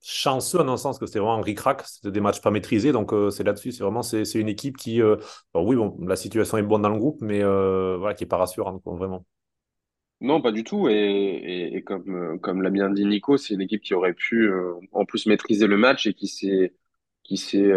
[0.04, 3.14] chanceux dans le sens que c'était vraiment un ric-rac, c'était des matchs pas maîtrisés, donc
[3.14, 5.16] euh, c'est là-dessus, c'est vraiment c'est, une équipe qui, euh,
[5.56, 8.38] oui, bon, la situation est bonne dans le groupe, mais euh, voilà, qui est pas
[8.38, 9.26] rassurante, vraiment.
[10.20, 10.90] Non, pas du tout.
[10.90, 14.50] Et, et, comme, comme l'a bien dit Nico, c'est une équipe qui aurait pu
[14.94, 16.74] en plus maîtriser le match et qui s'est
[17.24, 17.74] qui s'est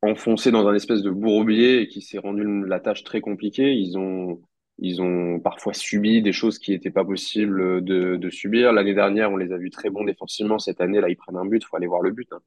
[0.00, 3.74] enfoncée dans un espèce de bourbier et qui s'est rendu la tâche très compliquée.
[3.74, 4.40] Ils ont
[4.78, 8.72] ils ont parfois subi des choses qui n'étaient pas possibles de, de subir.
[8.72, 10.58] L'année dernière, on les a vus très bons défensivement.
[10.58, 11.62] Cette année, là, ils prennent un but.
[11.62, 12.28] Il faut aller voir le but.
[12.32, 12.40] Hein.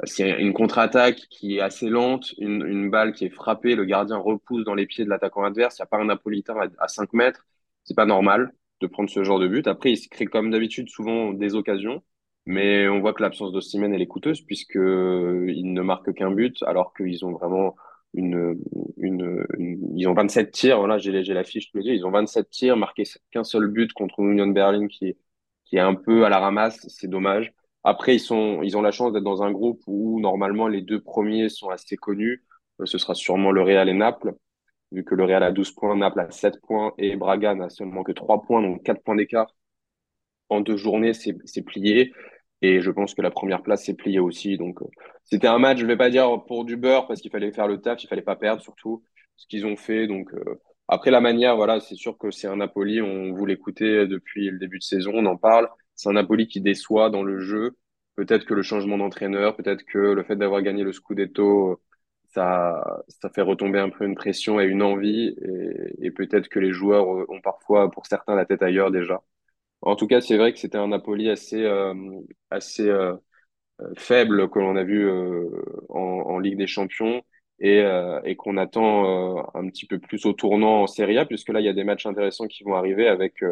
[0.00, 4.16] A une contre-attaque qui est assez lente, une, une, balle qui est frappée, le gardien
[4.16, 5.78] repousse dans les pieds de l'attaquant adverse.
[5.78, 7.46] Il n'y a pas un Napolitain à, à 5 mètres.
[7.84, 9.66] C'est pas normal de prendre ce genre de but.
[9.68, 12.02] Après, il se crée comme d'habitude souvent des occasions.
[12.46, 16.62] Mais on voit que l'absence d'Ossimène, elle est coûteuse puisque il ne marque qu'un but
[16.64, 17.76] alors qu'ils ont vraiment
[18.14, 18.58] une,
[18.96, 19.44] une,
[19.96, 20.78] ils ont 27 tirs.
[20.78, 24.20] Voilà, j'ai, la fiche tous les Ils ont 27 tirs, marqué qu'un seul but contre
[24.20, 25.16] Union Berlin qui,
[25.72, 26.86] est un peu à la ramasse.
[26.88, 27.52] C'est dommage.
[27.82, 28.32] Après, ils
[28.76, 32.44] ont la chance d'être dans un groupe où normalement les deux premiers sont assez connus.
[32.80, 34.34] Euh, ce sera sûrement le Real et Naples,
[34.92, 38.02] vu que le Real a 12 points, Naples a 7 points et Braga n'a seulement
[38.04, 39.54] que 3 points, donc 4 points d'écart.
[40.48, 42.12] En deux journées, c'est plié.
[42.64, 44.56] Et je pense que la première place s'est pliée aussi.
[44.56, 44.86] Donc, euh,
[45.24, 47.78] c'était un match, je vais pas dire pour du beurre, parce qu'il fallait faire le
[47.78, 49.02] taf, il fallait pas perdre, surtout
[49.36, 50.06] ce qu'ils ont fait.
[50.06, 54.06] Donc, euh, après la manière, voilà, c'est sûr que c'est un Napoli, on vous l'écoutait
[54.06, 55.68] depuis le début de saison, on en parle.
[55.94, 57.76] C'est un Napoli qui déçoit dans le jeu.
[58.16, 61.82] Peut-être que le changement d'entraîneur, peut-être que le fait d'avoir gagné le Scudetto,
[62.28, 65.36] ça, fait retomber un peu une pression et une envie.
[66.00, 69.22] Et peut-être que les joueurs ont parfois, pour certains, la tête ailleurs déjà.
[69.84, 71.94] En tout cas, c'est vrai que c'était un Napoli assez, euh,
[72.50, 73.14] assez euh,
[73.96, 75.48] faible que l'on a vu euh,
[75.90, 77.22] en, Ligue des Champions
[77.60, 77.82] et,
[78.36, 81.68] qu'on attend un petit peu plus au tournant en Serie A, puisque là, il y
[81.68, 83.42] a des matchs intéressants qui vont arriver avec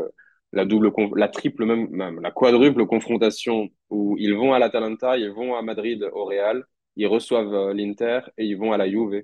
[0.53, 5.55] la double, la triple, même, la quadruple confrontation où ils vont à l'Atalanta, ils vont
[5.57, 6.65] à Madrid au Real,
[6.97, 9.23] ils reçoivent l'Inter et ils vont à la Juve.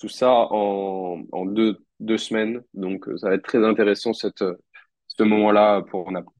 [0.00, 2.62] Tout ça en, deux, deux semaines.
[2.74, 6.33] Donc, ça va être très intéressant ce moment-là pour Naples.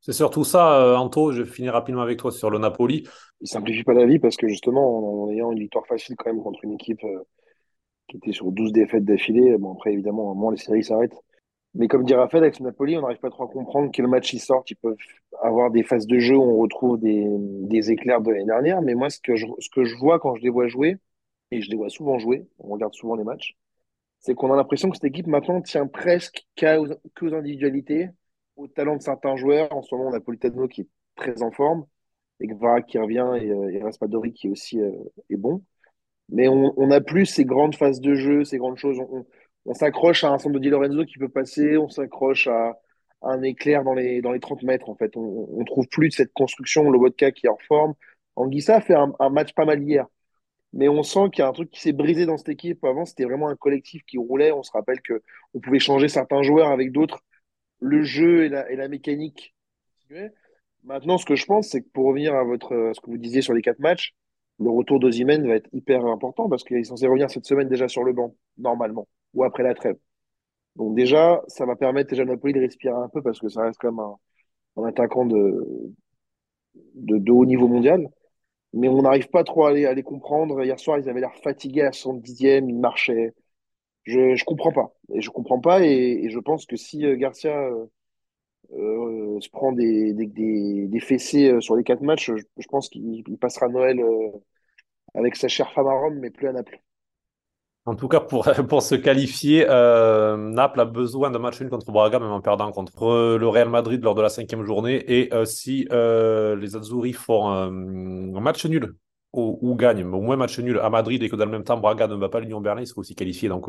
[0.00, 3.06] C'est surtout ça, euh, Anto, je finis rapidement avec toi sur le Napoli.
[3.40, 6.42] Il simplifie pas la vie parce que justement, en ayant une victoire facile quand même
[6.42, 7.24] contre une équipe euh,
[8.08, 11.20] qui était sur 12 défaites d'affilée, bon après évidemment, à un les séries s'arrêtent.
[11.74, 14.32] Mais comme dit Raphaël, avec ce Napoli, on n'arrive pas trop à comprendre quel match
[14.32, 14.70] ils sortent.
[14.70, 14.96] Ils peuvent
[15.42, 18.80] avoir des phases de jeu où on retrouve des, éclairs de l'année dernière.
[18.82, 20.96] Mais moi, ce que, je, ce que je vois quand je les vois jouer,
[21.50, 23.56] et je les vois souvent jouer, on regarde souvent les matchs,
[24.20, 28.08] c'est qu'on a l'impression que cette équipe maintenant tient presque qu'aux individualités
[28.58, 29.72] au talent de certains joueurs.
[29.74, 31.86] En ce moment, on a Politano qui est très en forme,
[32.40, 32.46] et
[32.86, 34.92] qui revient et, euh, Raspadori qui aussi euh,
[35.30, 35.62] est bon.
[36.30, 38.98] Mais on n'a plus ces grandes phases de jeu, ces grandes choses.
[39.64, 42.78] On, s'accroche à un centre de Di Lorenzo qui peut passer, on s'accroche à,
[43.22, 44.90] un éclair dans les, dans les 30 mètres.
[44.90, 47.94] En fait, on, trouve plus de cette construction, le vodka qui est en forme.
[48.36, 50.06] Anguissa a fait un, un match pas mal hier.
[50.74, 52.84] Mais on sent qu'il y a un truc qui s'est brisé dans cette équipe.
[52.84, 54.52] Avant, c'était vraiment un collectif qui roulait.
[54.52, 55.22] On se rappelle que
[55.54, 57.24] on pouvait changer certains joueurs avec d'autres.
[57.80, 59.54] Le jeu et la, mécanique.
[60.84, 63.42] Maintenant, ce que je pense, c'est que pour revenir à votre, ce que vous disiez
[63.42, 64.14] sur les quatre matchs,
[64.58, 67.88] le retour d'Ozimène va être hyper important parce qu'il est censé revenir cette semaine déjà
[67.88, 69.96] sur le banc, normalement, ou après la trêve.
[70.76, 73.62] Donc déjà, ça va permettre déjà à Napoli de respirer un peu parce que ça
[73.62, 74.16] reste comme un,
[74.76, 75.90] un attaquant de,
[77.30, 78.08] haut niveau mondial.
[78.72, 80.62] Mais on n'arrive pas trop à les, à les comprendre.
[80.62, 83.34] Hier soir, ils avaient l'air fatigués à 70e, ils marchaient.
[84.04, 84.92] Je ne comprends pas.
[85.12, 85.82] Et je comprends pas.
[85.82, 87.86] Et, je pense que si euh, Garcia euh,
[88.72, 90.26] euh, se prend des, des,
[90.86, 94.00] des, fessées sur les quatre matchs, je, pense qu'il passera Noël
[95.14, 96.80] avec sa chère femme à Rome, mais plus à Naples.
[97.86, 102.18] En tout cas, pour, pour se qualifier, Naples a besoin d'un match nul contre Braga,
[102.18, 105.02] même en perdant contre le Real Madrid lors de la cinquième journée.
[105.08, 108.94] Et si les Azzurri font un match nul
[109.32, 111.76] ou, gagnent, mais au moins match nul à Madrid et que dans le même temps
[111.76, 113.68] Braga ne va pas l'Union Berlin, ils seront aussi qualifiés donc,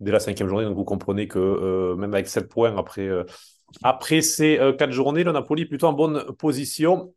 [0.00, 0.64] dès la cinquième journée.
[0.64, 3.10] Donc vous comprenez que même avec 7 points après,
[3.82, 7.14] après ces 4 journées, le Napoli est plutôt en bonne position.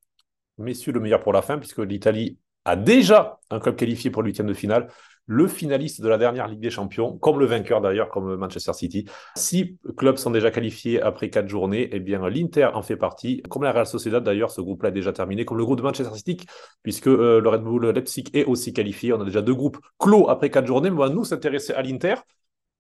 [0.58, 4.30] Messieurs, le meilleur pour la fin, puisque l'Italie a déjà un club qualifié pour le
[4.30, 4.88] huitième de finale
[5.28, 9.06] le finaliste de la dernière Ligue des Champions, comme le vainqueur d'ailleurs, comme Manchester City.
[9.36, 11.90] Six clubs sont déjà qualifiés après quatre journées.
[11.92, 15.14] Eh bien, l'Inter en fait partie, comme la Real Sociedad d'ailleurs, ce groupe-là est déjà
[15.14, 16.46] terminé, comme le groupe de Manchester City,
[16.84, 19.14] puisque euh, le Red Bull Leipzig est aussi qualifié.
[19.14, 20.90] On a déjà deux groupes clos après quatre journées.
[20.90, 22.16] Mais on va nous s'intéresser à l'Inter.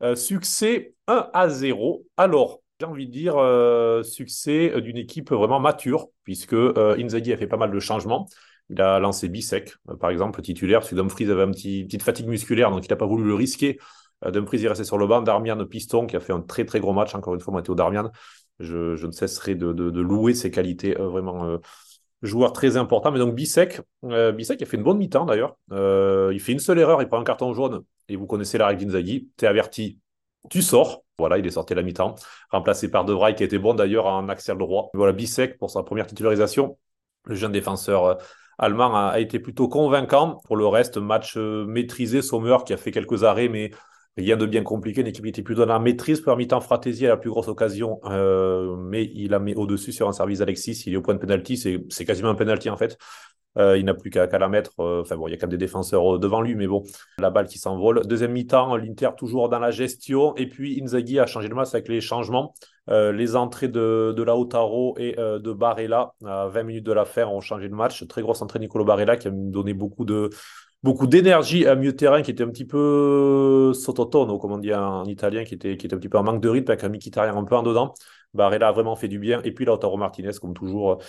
[0.03, 2.05] Euh, succès 1 à 0.
[2.17, 7.47] Alors, j'ai envie de dire euh, succès d'une équipe vraiment mature, puisque Inzaghi a fait
[7.47, 8.27] pas mal de changements.
[8.69, 12.27] Il a lancé Bisek, euh, par exemple, titulaire, parce que Dumfries avait une petite fatigue
[12.27, 13.79] musculaire, donc il n'a pas voulu le risquer.
[14.25, 15.21] Euh, Dumfries est resté sur le banc.
[15.21, 18.11] Darmian Piston, qui a fait un très très gros match, encore une fois, Matteo Darmian.
[18.59, 19.67] Je, ne cesserai de,
[19.99, 21.57] louer ses qualités, euh, vraiment euh,
[22.21, 23.11] joueur très important.
[23.11, 25.57] Mais donc Bisek, euh, Bisek a fait une bonne mi-temps d'ailleurs.
[25.71, 28.85] Il fait une seule erreur, il prend un carton jaune, et vous connaissez la règle
[28.85, 29.29] d'Inzaghi.
[29.37, 29.99] Tu es averti,
[30.49, 31.03] tu sors.
[31.17, 32.15] Voilà, il est sorti la mi-temps,
[32.49, 34.89] remplacé par De qui était bon d'ailleurs en axial droit.
[34.93, 36.77] Voilà, Bisek pour sa première titularisation,
[37.25, 38.17] le jeune défenseur
[38.57, 40.41] allemand a, a, été plutôt convaincant.
[40.45, 43.71] Pour le reste, match euh, maîtrisé, Sommer qui a fait quelques arrêts, mais
[44.17, 45.01] rien de bien compliqué.
[45.01, 46.21] Une équipe qui était plutôt dans la maîtrise.
[46.21, 50.07] Pour mi-temps, Fratesi a la plus grosse occasion, euh, mais il a mis au-dessus sur
[50.07, 50.83] un service Alexis.
[50.85, 51.57] Il est au point de penalty,
[51.89, 52.97] c'est quasiment un penalty en fait.
[53.57, 54.71] Euh, il n'a plus qu'à qu la mettre.
[54.79, 56.83] Euh, enfin bon, il y a quand même des défenseurs devant lui, mais bon,
[57.19, 58.05] la balle qui s'envole.
[58.05, 60.35] Deuxième mi-temps, l'Inter toujours dans la gestion.
[60.35, 62.53] Et puis Inzaghi a changé le match avec les changements.
[62.87, 67.41] Les entrées de, de Lautaro et de Barella à 20 minutes de la fin ont
[67.41, 68.05] changé le match.
[68.07, 70.29] Très grosse entrée Nicolo Barella qui a donné beaucoup de
[70.85, 75.03] beaucoup d'énergie à milieu terrain qui était un petit peu sottotono, comme on dit en
[75.05, 77.35] italien, qui était, qui était un petit peu en manque de rythme avec un Mkhitaryan
[77.37, 77.93] un peu en dedans.
[78.33, 79.41] Barella a vraiment fait du bien.
[79.43, 80.99] Et puis Lautaro Martinez, comme toujours,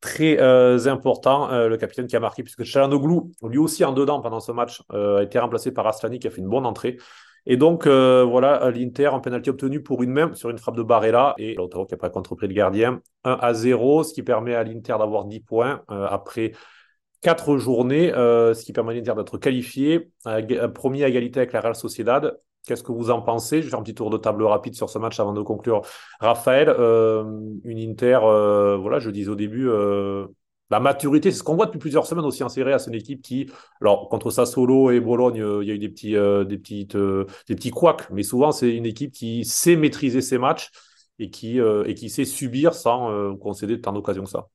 [0.00, 4.20] très euh, important, euh, le capitaine qui a marqué, puisque Chalanoglu, lui aussi en dedans
[4.20, 6.96] pendant ce match, euh, a été remplacé par Aslani qui a fait une bonne entrée.
[7.46, 10.82] Et donc, euh, voilà, l'Inter en pénalty obtenu pour une main sur une frappe de
[10.82, 13.00] Barella et Lautaro qui n'a pas contrepris le gardien.
[13.24, 16.52] 1 à 0, ce qui permet à l'Inter d'avoir 10 points euh, après
[17.26, 20.12] 4 journées, euh, ce qui permet d'être qualifié,
[20.76, 22.38] premier à égalité avec la Real Sociedad.
[22.64, 23.62] Qu'est-ce que vous en pensez?
[23.62, 25.82] Je vais faire un petit tour de table rapide sur ce match avant de conclure.
[26.20, 27.24] Raphaël, euh,
[27.64, 30.28] une Inter, euh, voilà, je disais au début, euh,
[30.70, 32.78] la maturité, c'est ce qu'on voit depuis plusieurs semaines aussi en Serie.
[32.78, 36.12] C'est une équipe qui, alors contre Sassuolo et Bologne, il y a eu des petits,
[36.12, 40.70] des petites, couacs, mais souvent c'est une équipe qui sait maîtriser ses matchs
[41.18, 44.46] et qui, et qui sait subir sans concéder tant d'occasions que ça.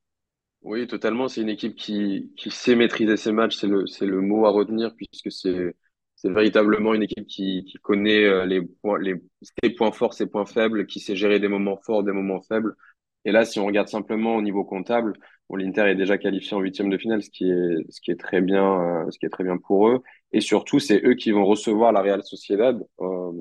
[0.61, 1.27] Oui, totalement.
[1.27, 3.57] C'est une équipe qui, qui sait maîtriser ses matchs.
[3.57, 5.75] C'est le, c'est le mot à retenir puisque c'est
[6.15, 9.15] c'est véritablement une équipe qui, qui connaît euh, les points, les,
[9.63, 12.75] ses points forts, ses points faibles, qui sait gérer des moments forts, des moments faibles.
[13.25, 15.13] Et là, si on regarde simplement au niveau comptable,
[15.49, 18.19] bon, l'Inter est déjà qualifié en huitième de finale, ce qui est, ce qui est
[18.19, 20.03] très bien, euh, ce qui est très bien pour eux.
[20.31, 23.31] Et surtout, c'est eux qui vont recevoir la Real Sociedad euh,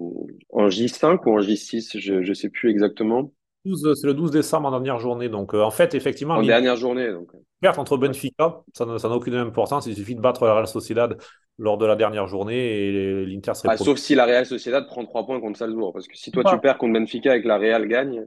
[0.50, 3.30] en J5 ou en J6, je ne sais plus exactement.
[3.64, 5.28] C'est le 12 décembre en dernière journée.
[5.28, 6.34] Donc, euh, en fait, effectivement.
[6.34, 7.10] En dernière journée.
[7.12, 7.28] Donc.
[7.60, 9.86] Perte entre Benfica, ça n'a aucune importance.
[9.86, 11.18] Il suffit de battre la Real Sociedad
[11.58, 13.68] lors de la dernière journée et l'Inter serait.
[13.72, 15.92] Ah, sauf si la Real Sociedad prend 3 points contre Salzbourg.
[15.92, 16.52] Parce que si toi, ah.
[16.54, 18.26] tu perds contre Benfica et que la Real gagne.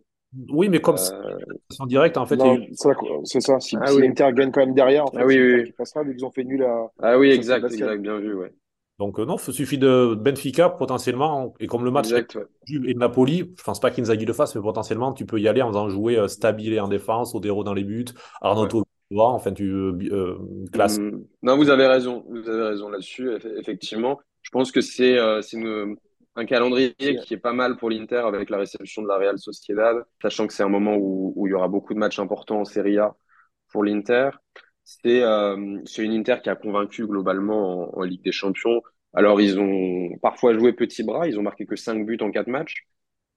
[0.49, 1.37] Oui, mais comme euh...
[1.69, 2.39] c'est en direct, en fait.
[3.23, 3.59] C'est ça.
[3.59, 4.07] Si, ah, si oui.
[4.07, 5.63] l'Inter gagne quand même derrière, en fait, ah, oui, oui.
[5.65, 6.91] qui passera, vu qu'ils ont fait nul à.
[7.01, 8.51] Ah oui, exact, exact, bien vu, ouais.
[8.99, 12.45] Donc euh, non, il suffit de Benfica potentiellement, et comme le match exact, ouais.
[12.67, 15.63] et de Napoli, je pense pas qu'Inzaghi le fasse, mais potentiellement tu peux y aller
[15.63, 18.06] en faisant jouer euh, Stabile en défense, Odero dans les buts,
[18.41, 19.17] Arnauto ouais.
[19.17, 20.38] enfin, tu euh,
[20.71, 20.99] classes.
[20.99, 21.23] Mm.
[21.41, 22.23] Non, vous avez raison.
[22.29, 24.19] Vous avez raison là-dessus, effectivement.
[24.41, 25.17] Je pense que c'est
[26.36, 30.03] un calendrier qui est pas mal pour l'Inter avec la réception de la Real Sociedad,
[30.21, 32.65] sachant que c'est un moment où, où, il y aura beaucoup de matchs importants en
[32.65, 33.15] Serie A
[33.71, 34.32] pour l'Inter.
[34.83, 35.55] C'est euh,
[35.97, 38.81] une Inter qui a convaincu globalement en, en, Ligue des Champions.
[39.13, 42.47] Alors, ils ont parfois joué petit bras, ils ont marqué que 5 buts en 4
[42.47, 42.85] matchs.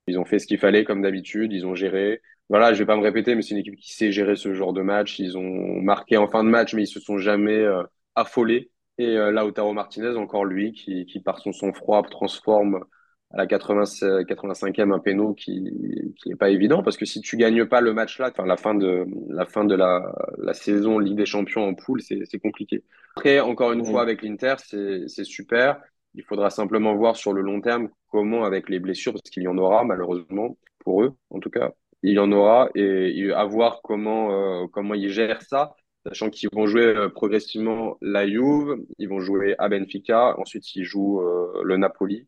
[0.08, 2.22] Ils ont fait ce qu'il fallait comme d'habitude, ils ont géré.
[2.48, 4.72] Voilà, je vais pas me répéter, mais c'est une équipe qui sait gérer ce genre
[4.72, 5.18] de match.
[5.18, 7.82] Ils ont marqué en fin de match, mais ils se sont jamais euh,
[8.14, 8.70] affolés.
[8.98, 12.84] Et euh, Lautaro Martinez, encore lui, qui, qui par son sang-froid transforme
[13.30, 13.84] à la 80,
[14.24, 17.92] 85e un péno qui qui est pas évident parce que si tu gagnes pas le
[17.92, 21.66] match là, enfin la fin de la fin de la, la saison Ligue des Champions
[21.66, 22.84] en poule, c'est c'est compliqué.
[23.16, 25.80] Après encore une fois avec l'Inter, c'est c'est super.
[26.14, 29.48] Il faudra simplement voir sur le long terme comment avec les blessures parce qu'il y
[29.48, 33.80] en aura malheureusement pour eux en tout cas, il y en aura et, à voir
[33.82, 35.74] comment euh, comment ils gèrent ça
[36.06, 40.84] sachant qu'ils vont jouer euh, progressivement la Juve, ils vont jouer à Benfica, ensuite ils
[40.84, 42.26] jouent euh, le Napoli.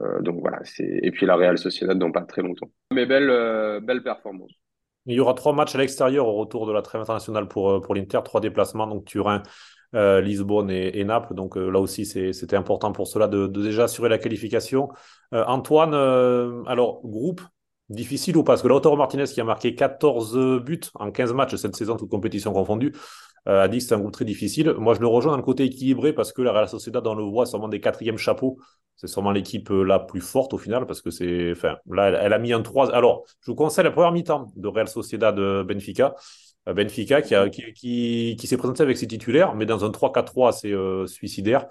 [0.00, 2.70] Euh, donc voilà, c'est et puis la Real Sociedad dans pas très longtemps.
[2.92, 4.50] Mais belle euh, belle performance.
[5.06, 7.80] Il y aura trois matchs à l'extérieur au retour de la trêve internationale pour, euh,
[7.80, 9.42] pour l'Inter, trois déplacements, donc Turin,
[9.92, 11.34] Lisbonne et, Naples.
[11.34, 14.88] Donc là aussi, c'était important pour cela de, déjà assurer la qualification.
[15.30, 17.42] Antoine, alors groupe
[17.90, 18.54] difficile ou pas?
[18.54, 22.10] Parce que Lautaro Martinez qui a marqué 14 buts en 15 matchs cette saison, toute
[22.10, 22.92] compétition confondue,
[23.46, 24.74] a dit que c'est un groupe très difficile.
[24.78, 27.24] Moi, je le rejoins dans le côté équilibré parce que la Real Sociedad, on le
[27.24, 28.58] voit, sûrement des quatrièmes chapeaux
[28.96, 31.52] c'est sûrement l'équipe euh, la plus forte au final parce que c'est.
[31.52, 32.94] Enfin, là, elle, a mis un 3.
[32.94, 36.14] Alors, je vous conseille la première mi-temps de Real Sociedad de Benfica.
[36.68, 40.48] Euh, Benfica qui, a, qui, qui, s'est présenté avec ses titulaires, mais dans un 3-4-3
[40.48, 41.66] assez euh, suicidaire.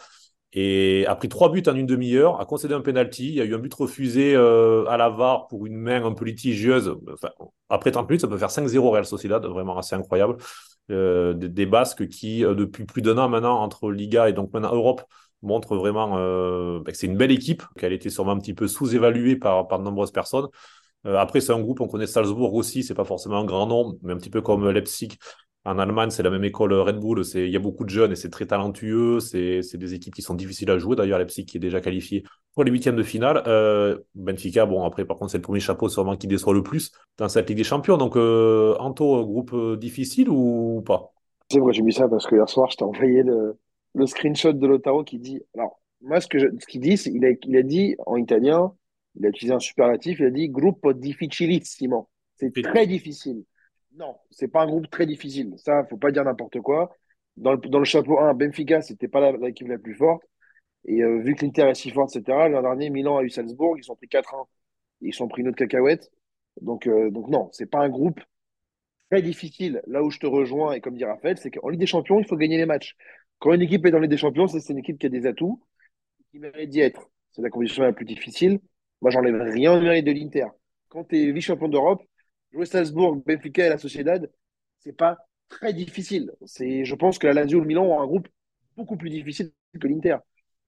[0.55, 3.29] Et a pris trois buts en une demi-heure, a concédé un penalty.
[3.29, 6.13] Il y a eu un but refusé euh, à la VAR pour une main un
[6.13, 6.95] peu litigieuse.
[7.69, 10.37] Après 30 minutes, ça peut faire 5-0 Real Sociedad, vraiment assez incroyable.
[10.91, 15.01] Euh, des, Basques qui, depuis plus d'un an maintenant, entre Liga et donc maintenant Europe,
[15.41, 18.67] montre vraiment euh, bah, que c'est une belle équipe, qu'elle était sûrement un petit peu
[18.67, 20.47] sous-évaluée par, par de nombreuses personnes.
[21.05, 23.97] Euh, après, c'est un groupe, on connaît Salzbourg aussi, c'est pas forcément un grand nom,
[24.01, 25.17] mais un petit peu comme Leipzig.
[25.65, 27.23] En Allemagne, c'est la même école Red Bull.
[27.35, 29.21] Il y a beaucoup de jeunes et c'est très talentueux.
[29.21, 30.95] C'est des équipes qui sont difficiles à jouer.
[30.95, 32.23] D'ailleurs, Leipzig qui est déjà qualifié
[32.53, 33.41] pour les huitièmes de finale.
[33.47, 36.91] Euh, Benfica, bon, après, par contre, c'est le premier chapeau sûrement qui déçoit le plus
[37.17, 37.95] dans cette Ligue des Champions.
[37.97, 41.13] Donc, euh, Anto, groupe difficile ou pas?
[41.49, 43.57] C'est vrai, j'ai mis ça parce que hier soir, je t'ai envoyé le,
[43.95, 45.41] le screenshot de Lotaro qui dit.
[45.55, 48.73] Alors, moi, ce qu'il dit, c'est il a, il a dit en italien,
[49.15, 52.09] il a utilisé un superlatif, il a dit gruppo difficilissimo.
[52.35, 53.43] C'est très difficile.
[53.95, 55.53] Non, c'est pas un groupe très difficile.
[55.57, 56.95] Ça, faut pas dire n'importe quoi.
[57.37, 60.23] Dans le, dans chapeau 1, Benfica, c'était pas l'équipe la, plus forte.
[60.85, 63.77] Et euh, vu que l'Inter est si forte, etc., l'an dernier, Milan a eu Salzbourg,
[63.77, 64.47] ils sont pris 4-1.
[65.01, 66.11] Ils sont pris une autre cacahuète.
[66.61, 68.19] Donc, euh, donc non, c'est pas un groupe
[69.11, 69.81] très difficile.
[69.87, 72.27] Là où je te rejoins, et comme dit Raphaël, c'est qu'en Ligue des Champions, il
[72.27, 72.95] faut gagner les matchs.
[73.39, 75.61] Quand une équipe est dans les des champions, c'est une équipe qui a des atouts,
[76.31, 77.09] qui mérite d'y être.
[77.31, 78.59] C'est la condition la plus difficile.
[79.01, 80.47] Moi, j'enlève rien au de l'Inter.
[80.87, 82.01] Quand tu es vice-champion d'Europe,
[82.53, 84.29] jouer Strasbourg, Benfica et la Sociedad,
[84.79, 85.17] c'est pas
[85.49, 86.31] très difficile.
[86.45, 88.27] C'est, je pense que la Lazio ou le Milan ont un groupe
[88.77, 90.17] beaucoup plus difficile que l'Inter.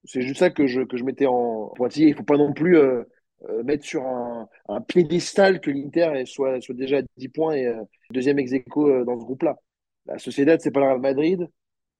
[0.04, 2.10] C'est juste ça que je, que je mettais en pointillé.
[2.10, 3.04] Il faut pas non plus euh,
[3.50, 7.68] euh, mettre sur un, un piédestal que l'Inter soit, soit déjà à 10 points et
[7.68, 9.58] euh, deuxième ex dans ce groupe-là.
[10.06, 11.48] La Sociedad, c'est pas le Real Madrid.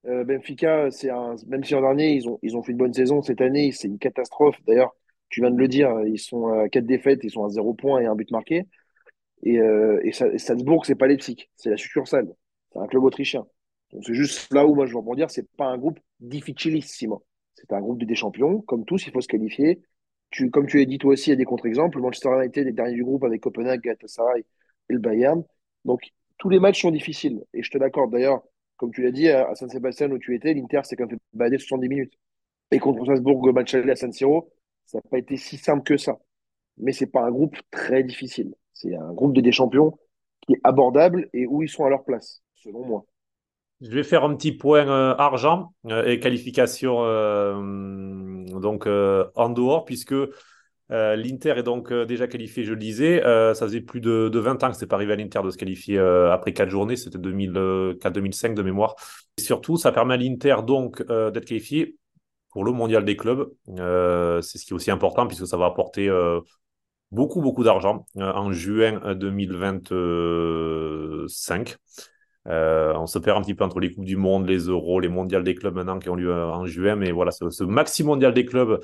[0.04, 3.22] Benfica, c'est un, même si en dernier, ils ont, ils ont fait une bonne saison,
[3.22, 4.56] cette année, c'est une catastrophe.
[4.64, 4.94] D'ailleurs,
[5.30, 8.00] tu viens de le dire, ils sont à quatre défaites, ils sont à zéro point
[8.00, 8.66] et un but marqué.
[9.42, 12.34] Et, euh, et, Salzbourg, c'est pas Leipzig, c'est la succursale.
[12.72, 13.46] C'est un club autrichien.
[13.92, 17.24] Donc c'est juste là où moi je veux dire, c'est pas un groupe difficilissimo.
[17.54, 18.60] C'est un groupe de des champions.
[18.62, 19.82] Comme tous, il faut se qualifier.
[20.30, 22.00] Tu, comme tu l'as dit toi aussi, il y a des contre-exemples.
[22.00, 25.44] Manchester United les derniers du groupe avec Copenhague, Galatasaray et le Bayern.
[25.84, 26.00] Donc
[26.38, 27.44] tous les matchs sont difficiles.
[27.54, 28.12] Et je te l'accorde.
[28.12, 28.42] D'ailleurs,
[28.76, 31.22] comme tu l'as dit, à San Sébastien où tu étais, l'Inter s'est quand même fait
[31.32, 32.14] balader 70 minutes.
[32.70, 34.52] Et contre Strasbourg, match aller à San Siro,
[34.86, 36.18] ça n'a pas été si simple que ça.
[36.78, 38.54] Mais c'est pas un groupe très difficile.
[38.76, 39.98] C'est un groupe de des champions
[40.42, 43.06] qui est abordable et où ils sont à leur place, selon moi.
[43.80, 49.84] Je vais faire un petit point euh, argent euh, et qualification euh, donc en dehors,
[49.84, 50.14] puisque
[50.88, 53.20] L'Inter est donc déjà qualifié, je le disais.
[53.20, 55.56] Ça faisait plus de, de 20 ans que c'est pas arrivé à l'Inter de se
[55.56, 56.94] qualifier après quatre journées.
[56.94, 58.94] C'était 2004-2005 de mémoire.
[59.36, 61.96] Et surtout, ça permet à l'Inter donc d'être qualifié
[62.50, 63.50] pour le mondial des clubs.
[63.66, 66.08] c'est ce qui est aussi important puisque ça va apporter
[67.10, 71.76] beaucoup, beaucoup d'argent en juin 2025.
[72.46, 75.44] on se perd un petit peu entre les Coupes du Monde, les Euros, les mondiales
[75.44, 76.96] des clubs maintenant qui ont lieu en juin.
[76.96, 78.80] Mais voilà, ce, maxi mondial des clubs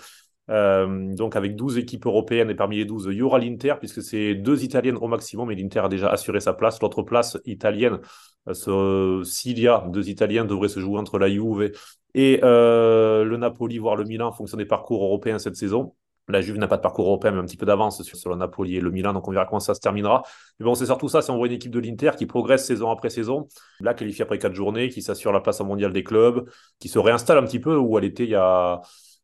[0.51, 4.03] Euh, donc avec 12 équipes européennes et parmi les 12, il y aura l'Inter puisque
[4.03, 6.81] c'est deux italiennes au maximum et l'Inter a déjà assuré sa place.
[6.83, 8.01] L'autre place italienne,
[8.49, 11.73] euh, s'il y a deux italiens, devrait se jouer entre la Juve
[12.15, 15.95] et euh, le Napoli, voire le Milan en fonction des parcours européens cette saison.
[16.29, 18.77] La Juve n'a pas de parcours européen, mais un petit peu d'avance sur, le Napoli
[18.77, 20.23] et le Milan, donc on verra comment ça se terminera.
[20.59, 22.91] Mais bon, c'est surtout ça, c'est on voit une équipe de l'Inter qui progresse saison
[22.91, 23.49] après saison,
[23.81, 26.49] là qualifiée après quatre journées, qui s'assure la place en mondial des clubs,
[26.79, 28.81] qui se réinstalle un petit peu où elle était il y a,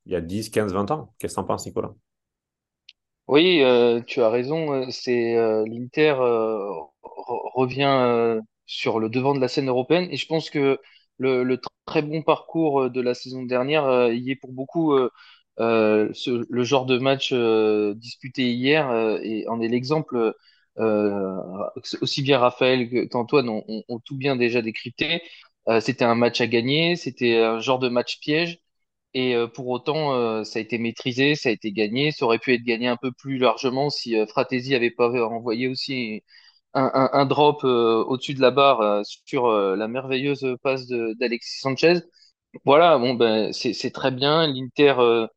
[0.06, 1.14] il y a 10, 15, 20 ans.
[1.18, 1.92] Qu'est-ce que tu en penses, Nicolas?
[3.28, 4.90] Oui, euh, tu as raison.
[4.90, 6.58] C'est euh, l'Inter euh,
[7.02, 10.78] revient sur le devant de la scène européenne et je pense que
[11.18, 15.10] le, très bon parcours de la saison dernière y est pour beaucoup euh,
[15.58, 20.34] ce, le genre de match euh, disputé hier euh, et en est l'exemple.
[22.00, 25.22] aussi bien Raphaël qu'Antoine ont, ont, tout bien déjà décrypté.
[25.80, 28.58] c'était un match à gagner, c'était un genre de match piège.
[29.14, 32.12] Et pour autant, ça a été maîtrisé, ça a été gagné.
[32.12, 36.22] Ça aurait pu être gagné un peu plus largement si Fratesi avait pas envoyé aussi
[36.74, 42.00] un, un drop au-dessus de la barre sur la merveilleuse passe d'Alexis Sanchez.
[42.64, 44.46] Voilà, bon ben c'est très bien.
[44.46, 45.28] L'Inter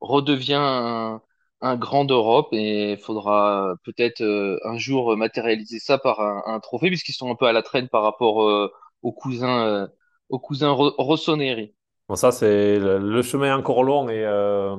[0.00, 1.18] redevient
[1.60, 6.88] un, grand d'Europe et il faudra peut-être euh, un jour matérialiser ça par un, trophée
[6.88, 8.70] puisqu'ils sont un peu à la traîne par rapport euh,
[9.02, 9.86] aux cousins, euh,
[10.30, 11.74] Rossoneri.
[12.08, 14.24] Bon, ça, c'est le, chemin est encore long et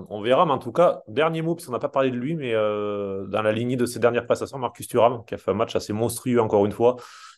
[0.09, 0.45] on verra.
[0.45, 3.41] Mais en tout cas, dernier mot, parce qu'on n'a pas parlé de lui, mais dans
[3.41, 6.39] la lignée de ses dernières prestations, Marcus Thuram, qui a fait un match assez monstrueux
[6.39, 6.95] encore une fois,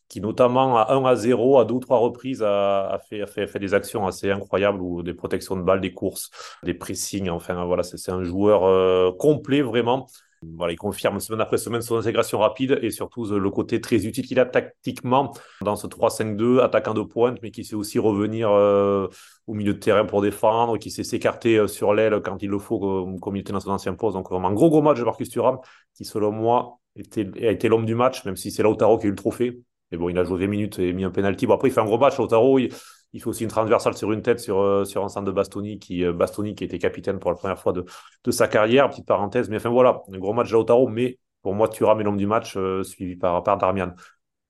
[0.10, 3.60] qui notamment à 1 à 0, à deux ou trois reprises, a, fait, fait, fait,
[3.60, 6.32] des actions assez incroyables, ou des protections de balles, des courses,
[6.64, 7.30] des pressings.
[7.30, 10.07] Enfin, voilà, c'est un joueur euh, complet vraiment.
[10.41, 14.26] Voilà, il confirme semaine après semaine son intégration rapide et surtout le côté très utile
[14.26, 19.10] qu'il a tactiquement dans ce 3-5-2, attaquant de pointe, mais qui sait aussi revenir euh,
[19.47, 22.57] au milieu de terrain pour défendre, qui sait s'écarter euh, sur l'aile quand il le
[22.57, 22.80] faut,
[23.22, 24.16] comme, il était dans son ancien poste.
[24.16, 25.57] Donc vraiment gros gros match de Marcus Thuram,
[25.93, 29.07] qui selon moi était, a été l'homme du match, même si c'est Lautaro qui a
[29.07, 29.62] eu le trophée.
[29.92, 31.48] Mais bon, il a joué 20 minutes et mis un penalty.
[31.48, 32.18] Bon, après, il fait un gros match.
[32.18, 32.70] Lautaro, il,
[33.14, 35.80] il fait aussi une transversale sur une tête sur, euh, sur un centre de Bastoni
[35.80, 37.86] qui, euh, Bastoni qui était capitaine pour la première fois de,
[38.24, 38.90] de sa carrière.
[38.90, 39.50] Petite parenthèse.
[39.50, 40.88] Mais enfin, voilà, un gros match de Lautaro.
[40.88, 43.94] Mais pour moi, Thuram est l'homme du match, euh, suivi par, par Darmian.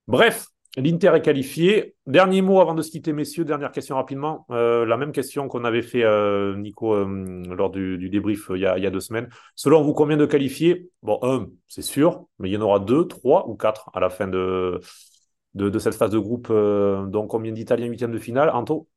[0.08, 1.96] Bref, l'Inter est qualifié.
[2.06, 3.46] Dernier mot avant de se quitter, messieurs.
[3.46, 4.46] Dernière question rapidement.
[4.50, 6.04] la même question qu'on avait fait,
[6.58, 9.30] Nico, lors du, du débrief il y, il y, a, deux semaines.
[9.56, 10.90] Selon vous, combien de qualifiés?
[11.04, 14.10] Bon, un, c'est sûr, mais il y en aura deux, trois ou quatre à la
[14.10, 14.80] fin de,
[15.56, 16.48] de, cette phase de groupe.
[16.50, 18.88] Euh, donc, combien d'Italiens huitième de finale Anto?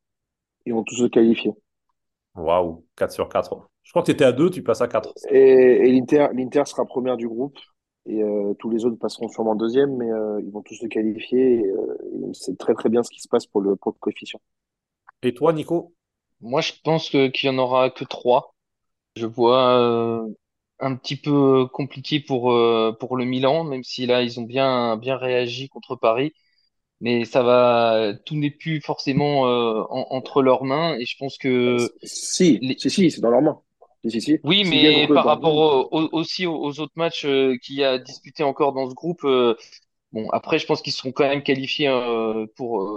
[0.66, 1.52] Ils vont tous se qualifier.
[2.34, 3.68] Waouh, 4 sur 4.
[3.82, 5.12] Je crois que tu étais à 2, tu passes à 4.
[5.30, 7.58] Et, l'Inter sera première du groupe.
[8.06, 11.62] Et euh, tous les autres passeront sûrement deuxième, mais euh, ils vont tous se qualifier.
[12.32, 14.40] c'est très très bien ce qui se passe pour le, pour coefficient.
[15.22, 15.94] Et toi, Nico?
[16.40, 18.54] Moi, je pense qu'il n'y en aura que 3.
[19.14, 20.26] Je vois
[20.82, 22.54] un petit peu compliqué pour,
[22.98, 26.34] pour le Milan, même si là, ils ont bien, bien réagi contre Paris
[27.02, 31.76] mais ça va, tout n'est plus forcément euh, entre leurs mains et je pense que
[32.04, 33.60] si, si, si, c'est dans leurs mains.
[34.08, 38.44] Si, si, oui, mais par rapport aussi aux, autres matchs euh, qu'il y a disputés
[38.44, 39.56] encore dans ce groupe, euh,
[40.12, 41.90] bon, après, je pense qu'ils seront quand même qualifiés
[42.54, 42.88] pour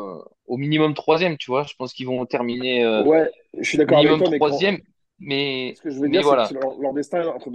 [0.45, 1.63] au minimum troisième, tu vois.
[1.63, 4.75] Je pense qu'ils vont terminer ouais, je suis d'accord avec toi, troisième.
[4.75, 4.83] Mais,
[5.75, 7.49] ce que je veux dire, c'est que leur, destin est entre,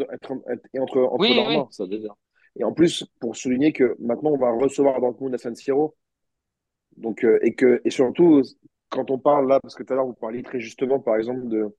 [0.80, 2.14] entre, entre leurs mains, ça veut dire.
[2.56, 5.94] Et en plus, pour souligner que maintenant, on va recevoir Dortmund à San Siro,
[6.96, 8.42] donc, euh, et, que, et surtout,
[8.88, 11.48] quand on parle là, parce que tout à l'heure, vous parliez très justement, par exemple,
[11.48, 11.74] de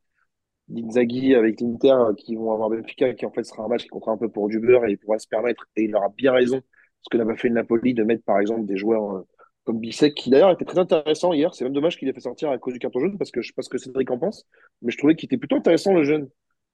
[0.68, 3.90] d'Inzaghi avec l'Inter euh, qui vont avoir Benfica, qui en fait sera un match qui
[3.90, 6.32] comptera un peu pour du beurre et il pourra se permettre, et il aura bien
[6.32, 6.62] raison,
[7.02, 9.28] ce que n'a pas fait le Napoli, de mettre par exemple des joueurs euh,
[9.64, 11.54] comme Bissek, qui d'ailleurs était très intéressant hier.
[11.54, 13.48] C'est même dommage qu'il ait fait sortir à cause du carton jaune, parce que je
[13.48, 14.46] sais pas ce que Cédric en pense,
[14.82, 16.30] mais je trouvais qu'il était plutôt intéressant le jeune.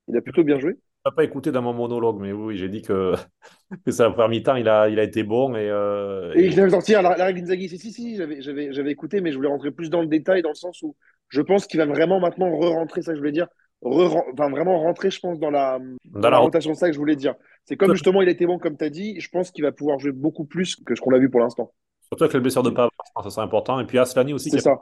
[0.08, 0.78] Il a plutôt bien joué
[1.12, 3.14] pas écouté dans mon monologue, mais oui, j'ai dit que,
[3.86, 5.56] que ça, première mi-temps, il a, il a été bon.
[5.56, 6.52] Et, euh, et...
[6.52, 7.70] je l'avais sorti à la, la Ginzaghi.
[7.70, 10.56] Si, si, si, j'avais écouté, mais je voulais rentrer plus dans le détail, dans le
[10.56, 10.96] sens où
[11.30, 13.48] je pense qu'il va vraiment maintenant re-rentrer, ça que je voulais dire.
[13.84, 17.16] Re enfin, vraiment rentrer, je pense, dans la, dans, la rotation, ça que je voulais
[17.16, 17.36] dire.
[17.66, 19.72] C'est comme justement il a été bon, comme tu as dit, je pense qu'il va
[19.72, 21.72] pouvoir jouer beaucoup plus que ce qu'on a vu pour l'instant.
[22.08, 22.91] Surtout avec le blessure de Pavard,
[23.24, 23.80] ça serait important.
[23.80, 24.49] Et puis Aslani aussi.
[24.49, 24.78] C'est ça.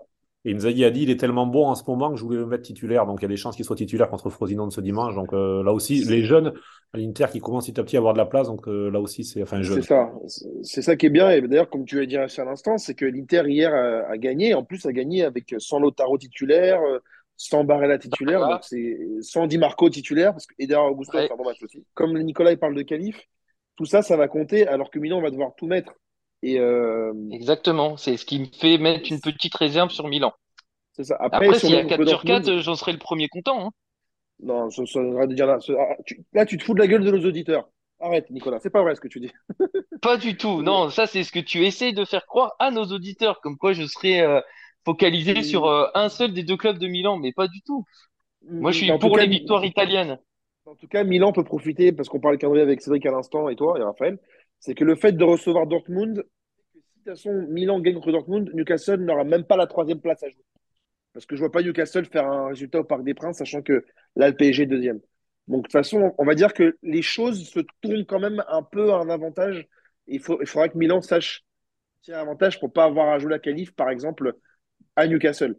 [0.47, 2.45] Et Inzaghi a dit il est tellement bon en ce moment que je voulais le
[2.45, 3.07] mettre titulaire.
[3.07, 5.15] Donc il y a des chances qu'il soit titulaire contre Frosinone ce dimanche.
[5.15, 6.53] Donc euh, là aussi, les jeunes
[6.93, 8.47] à l'Inter qui commencent petit à petit à avoir de la place.
[8.47, 10.11] Donc euh, là aussi, c'est enfin C'est ça.
[10.61, 11.32] C'est ça qui est bien.
[11.32, 14.53] Et d'ailleurs, comme tu as dit à l'instant, c'est que l'Inter hier a, gagné.
[14.53, 16.80] En plus, a gagné avec sans Lotaro titulaire,
[17.38, 18.47] sans Barella titulaire.
[18.47, 20.34] Donc c'est sans Di Marco titulaire.
[20.34, 21.28] Parce que, et d'ailleurs, Augusto ouais.
[21.43, 21.84] match aussi.
[21.95, 23.19] Comme Nicolas il parle de qualif,
[23.78, 24.67] tout ça, ça va compter.
[24.67, 25.91] Alors que Milan va devoir tout mettre.
[26.46, 27.12] Et euh...
[27.32, 27.98] Exactement.
[27.98, 30.32] C'est ce qui me fait mettre une petite réserve sur Milan.
[31.02, 31.18] Ça.
[31.20, 33.68] Après, Après s'il y a 4 sur 4, j'en serai le premier content.
[33.68, 33.72] Hein.
[34.39, 35.60] Non, ça, ça, de dire là.
[35.60, 37.68] Ça- ah, tu- là, tu te fous de la gueule de nos auditeurs.
[38.00, 39.32] Arrête, Nicolas, c'est pas vrai ce que tu dis.
[40.02, 40.62] Pas du tout.
[40.62, 43.74] Non, ça c'est ce que tu essayes de faire croire à nos auditeurs, comme quoi
[43.74, 44.41] je serais euh,
[44.84, 47.86] focalisé sur euh, un seul des deux clubs de Milan, mais pas du tout.
[48.48, 50.20] Moi, je suis En pour cas, les victoires italiennes.
[50.66, 53.56] en tout cas, Milan peut profiter, parce qu'on parlait calendrier avec Cédric à l'instant et
[53.56, 54.20] toi et Raphaël,
[54.60, 58.12] c'est que le fait de recevoir Dortmund, que si de toute façon Milan gagne contre
[58.12, 60.43] Dortmund, Newcastle n'aura même pas la troisième place à jouer.
[61.14, 63.86] Parce que je vois pas Newcastle faire un résultat au Parc des Princes, sachant que
[64.16, 64.99] là, le PSG est deuxième.
[65.47, 68.64] Donc, de toute façon, on va dire que les choses se tournent quand même un
[68.64, 69.68] peu à un avantage.
[70.08, 71.43] Il faut, il faudra que Milan sache
[72.01, 74.34] tirer avantage pour pas avoir à jouer la qualif, par exemple,
[74.95, 75.56] à Newcastle.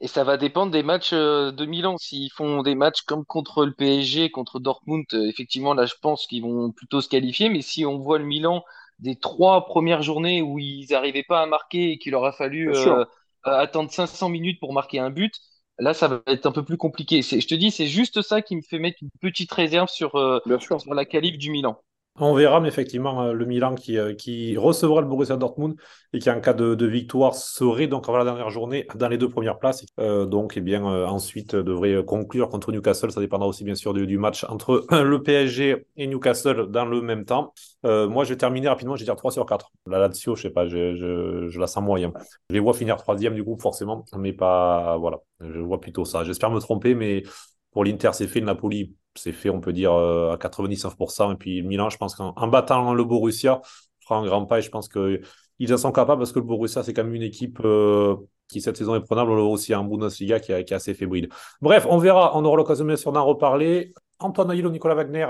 [0.00, 1.96] Et ça va dépendre des matchs euh, de Milan.
[1.96, 6.26] S'ils font des matchs comme contre le PSG, contre Dortmund, euh, effectivement, là, je pense
[6.26, 7.48] qu'ils vont plutôt se qualifier.
[7.48, 8.62] Mais si on voit le Milan
[8.98, 12.70] des trois premières journées où ils n'arrivaient pas à marquer et qu'il leur a fallu
[12.70, 13.06] euh, sûr.
[13.44, 15.34] attendre 500 minutes pour marquer un but,
[15.78, 17.22] là, ça va être un peu plus compliqué.
[17.22, 20.40] Je te dis, c'est juste ça qui me fait mettre une petite réserve sur, euh,
[20.78, 21.80] sur la qualif du Milan.
[22.18, 25.74] On verra, mais effectivement, euh, le Milan qui, euh, qui recevra le Borussia Dortmund
[26.14, 29.18] et qui, en cas de, de victoire, serait donc avant la dernière journée dans les
[29.18, 29.84] deux premières places.
[30.00, 33.10] Euh, donc, eh bien, euh, ensuite, euh, devrait conclure contre Newcastle.
[33.12, 37.02] Ça dépendra aussi, bien sûr, du, du match entre le PSG et Newcastle dans le
[37.02, 37.52] même temps.
[37.84, 38.96] Euh, moi, je vais terminer rapidement.
[38.96, 39.70] Je vais dire 3 sur 4.
[39.86, 42.14] La Lazio, je sais pas, je, je, je la sens moyen.
[42.48, 44.96] Je les vois finir troisième du groupe, forcément, mais pas.
[44.96, 46.24] Voilà, je vois plutôt ça.
[46.24, 47.24] J'espère me tromper, mais
[47.72, 48.40] pour l'Inter, c'est fait.
[48.40, 51.32] Le Napoli, c'est fait, on peut dire, euh, à 99%.
[51.32, 53.60] Et puis Milan, je pense qu'en en battant le Borussia,
[54.00, 54.58] fera un grand pas.
[54.58, 57.22] Et je pense qu'ils en sont capables parce que le Borussia, c'est quand même une
[57.22, 58.16] équipe euh,
[58.48, 59.30] qui, cette saison, est prenable.
[59.32, 61.28] On le voit aussi en Bundesliga qui, est- qui est assez fébrile.
[61.60, 62.36] Bref, on verra.
[62.36, 63.92] On aura l'occasion, bien sûr, d'en reparler.
[64.18, 65.26] Antoine Aïlo, Nicolas Wagner,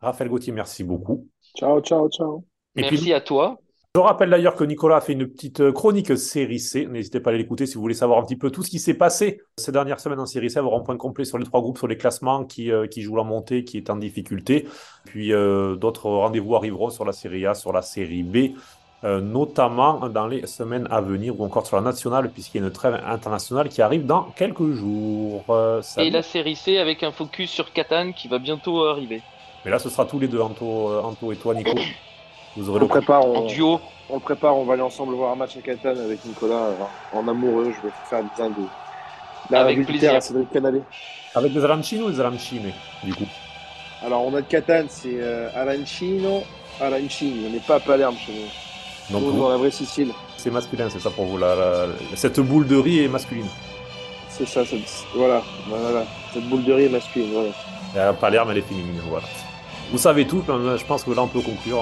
[0.00, 1.28] Raphaël Gauthier, merci beaucoup.
[1.56, 2.44] Ciao, ciao, ciao.
[2.76, 3.58] Et puis, Merci à toi.
[3.94, 6.86] Je rappelle d'ailleurs que Nicolas a fait une petite euh, chronique série C.
[6.86, 8.78] N'hésitez pas à aller l'écouter si vous voulez savoir un petit peu tout ce qui
[8.78, 10.58] s'est passé ces dernières semaines en série C.
[10.58, 13.16] Avoir un point complet sur les trois groupes, sur les classements, qui, euh, qui jouent
[13.16, 14.66] la montée, qui est en difficulté.
[15.04, 18.56] Puis euh, d'autres rendez-vous arriveront sur la série A, sur la série B,
[19.04, 22.66] euh, notamment dans les semaines à venir ou encore sur la nationale, puisqu'il y a
[22.66, 25.44] une trêve internationale qui arrive dans quelques jours.
[25.98, 29.20] Et la série C avec un focus sur Catane qui va bientôt arriver.
[29.66, 31.72] Mais là, ce sera tous les deux, Anto, Anto et toi, Nico.
[32.56, 33.80] Vous aurez On le prépare, En on, duo.
[34.10, 36.74] on le prépare, on va aller ensemble voir un match à Catane avec Nicolas euh,
[37.14, 37.72] en amoureux.
[37.76, 38.66] Je vais faire bien de
[39.50, 40.14] la Avec plaisir.
[40.14, 40.82] à Cédric Canalé.
[41.34, 42.72] avec des arancini ou des arancine,
[43.04, 43.26] du coup?
[44.04, 46.42] Alors, on a de Catane, c'est euh, Arancino,
[46.80, 47.46] Arancini.
[47.48, 49.12] On n'est pas à Palerme chez nous.
[49.14, 50.12] Donc, Nous, vous- dans la vraie Sicile.
[50.36, 51.38] c'est masculin, c'est ça pour vous.
[51.38, 53.46] la- la- cette boule de riz est masculine.
[54.28, 54.80] C'est ça, cette-
[55.14, 56.04] voilà, voilà.
[56.32, 57.30] Cette boule de riz est masculine.
[57.32, 57.48] Voilà.
[57.94, 59.00] Et à Palerme, elle est féminine.
[59.08, 59.26] Voilà.
[59.92, 60.42] Vous savez tout.
[60.48, 61.78] euh, Je pense que là, on peut conclure.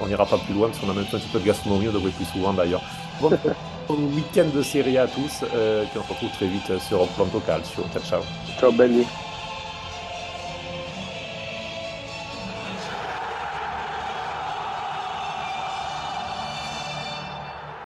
[0.00, 1.88] On n'ira pas plus loin parce qu'on a même fait un petit peu de gastronomie.
[1.88, 2.82] On devrait plus souvent d'ailleurs.
[3.20, 3.30] Bon
[3.88, 5.44] bon week-end de série à tous.
[5.54, 7.84] Euh, puis on se retrouve très vite sur Planto Calcio.
[7.92, 8.22] Ciao, ciao.
[8.60, 9.06] Ciao, nuit.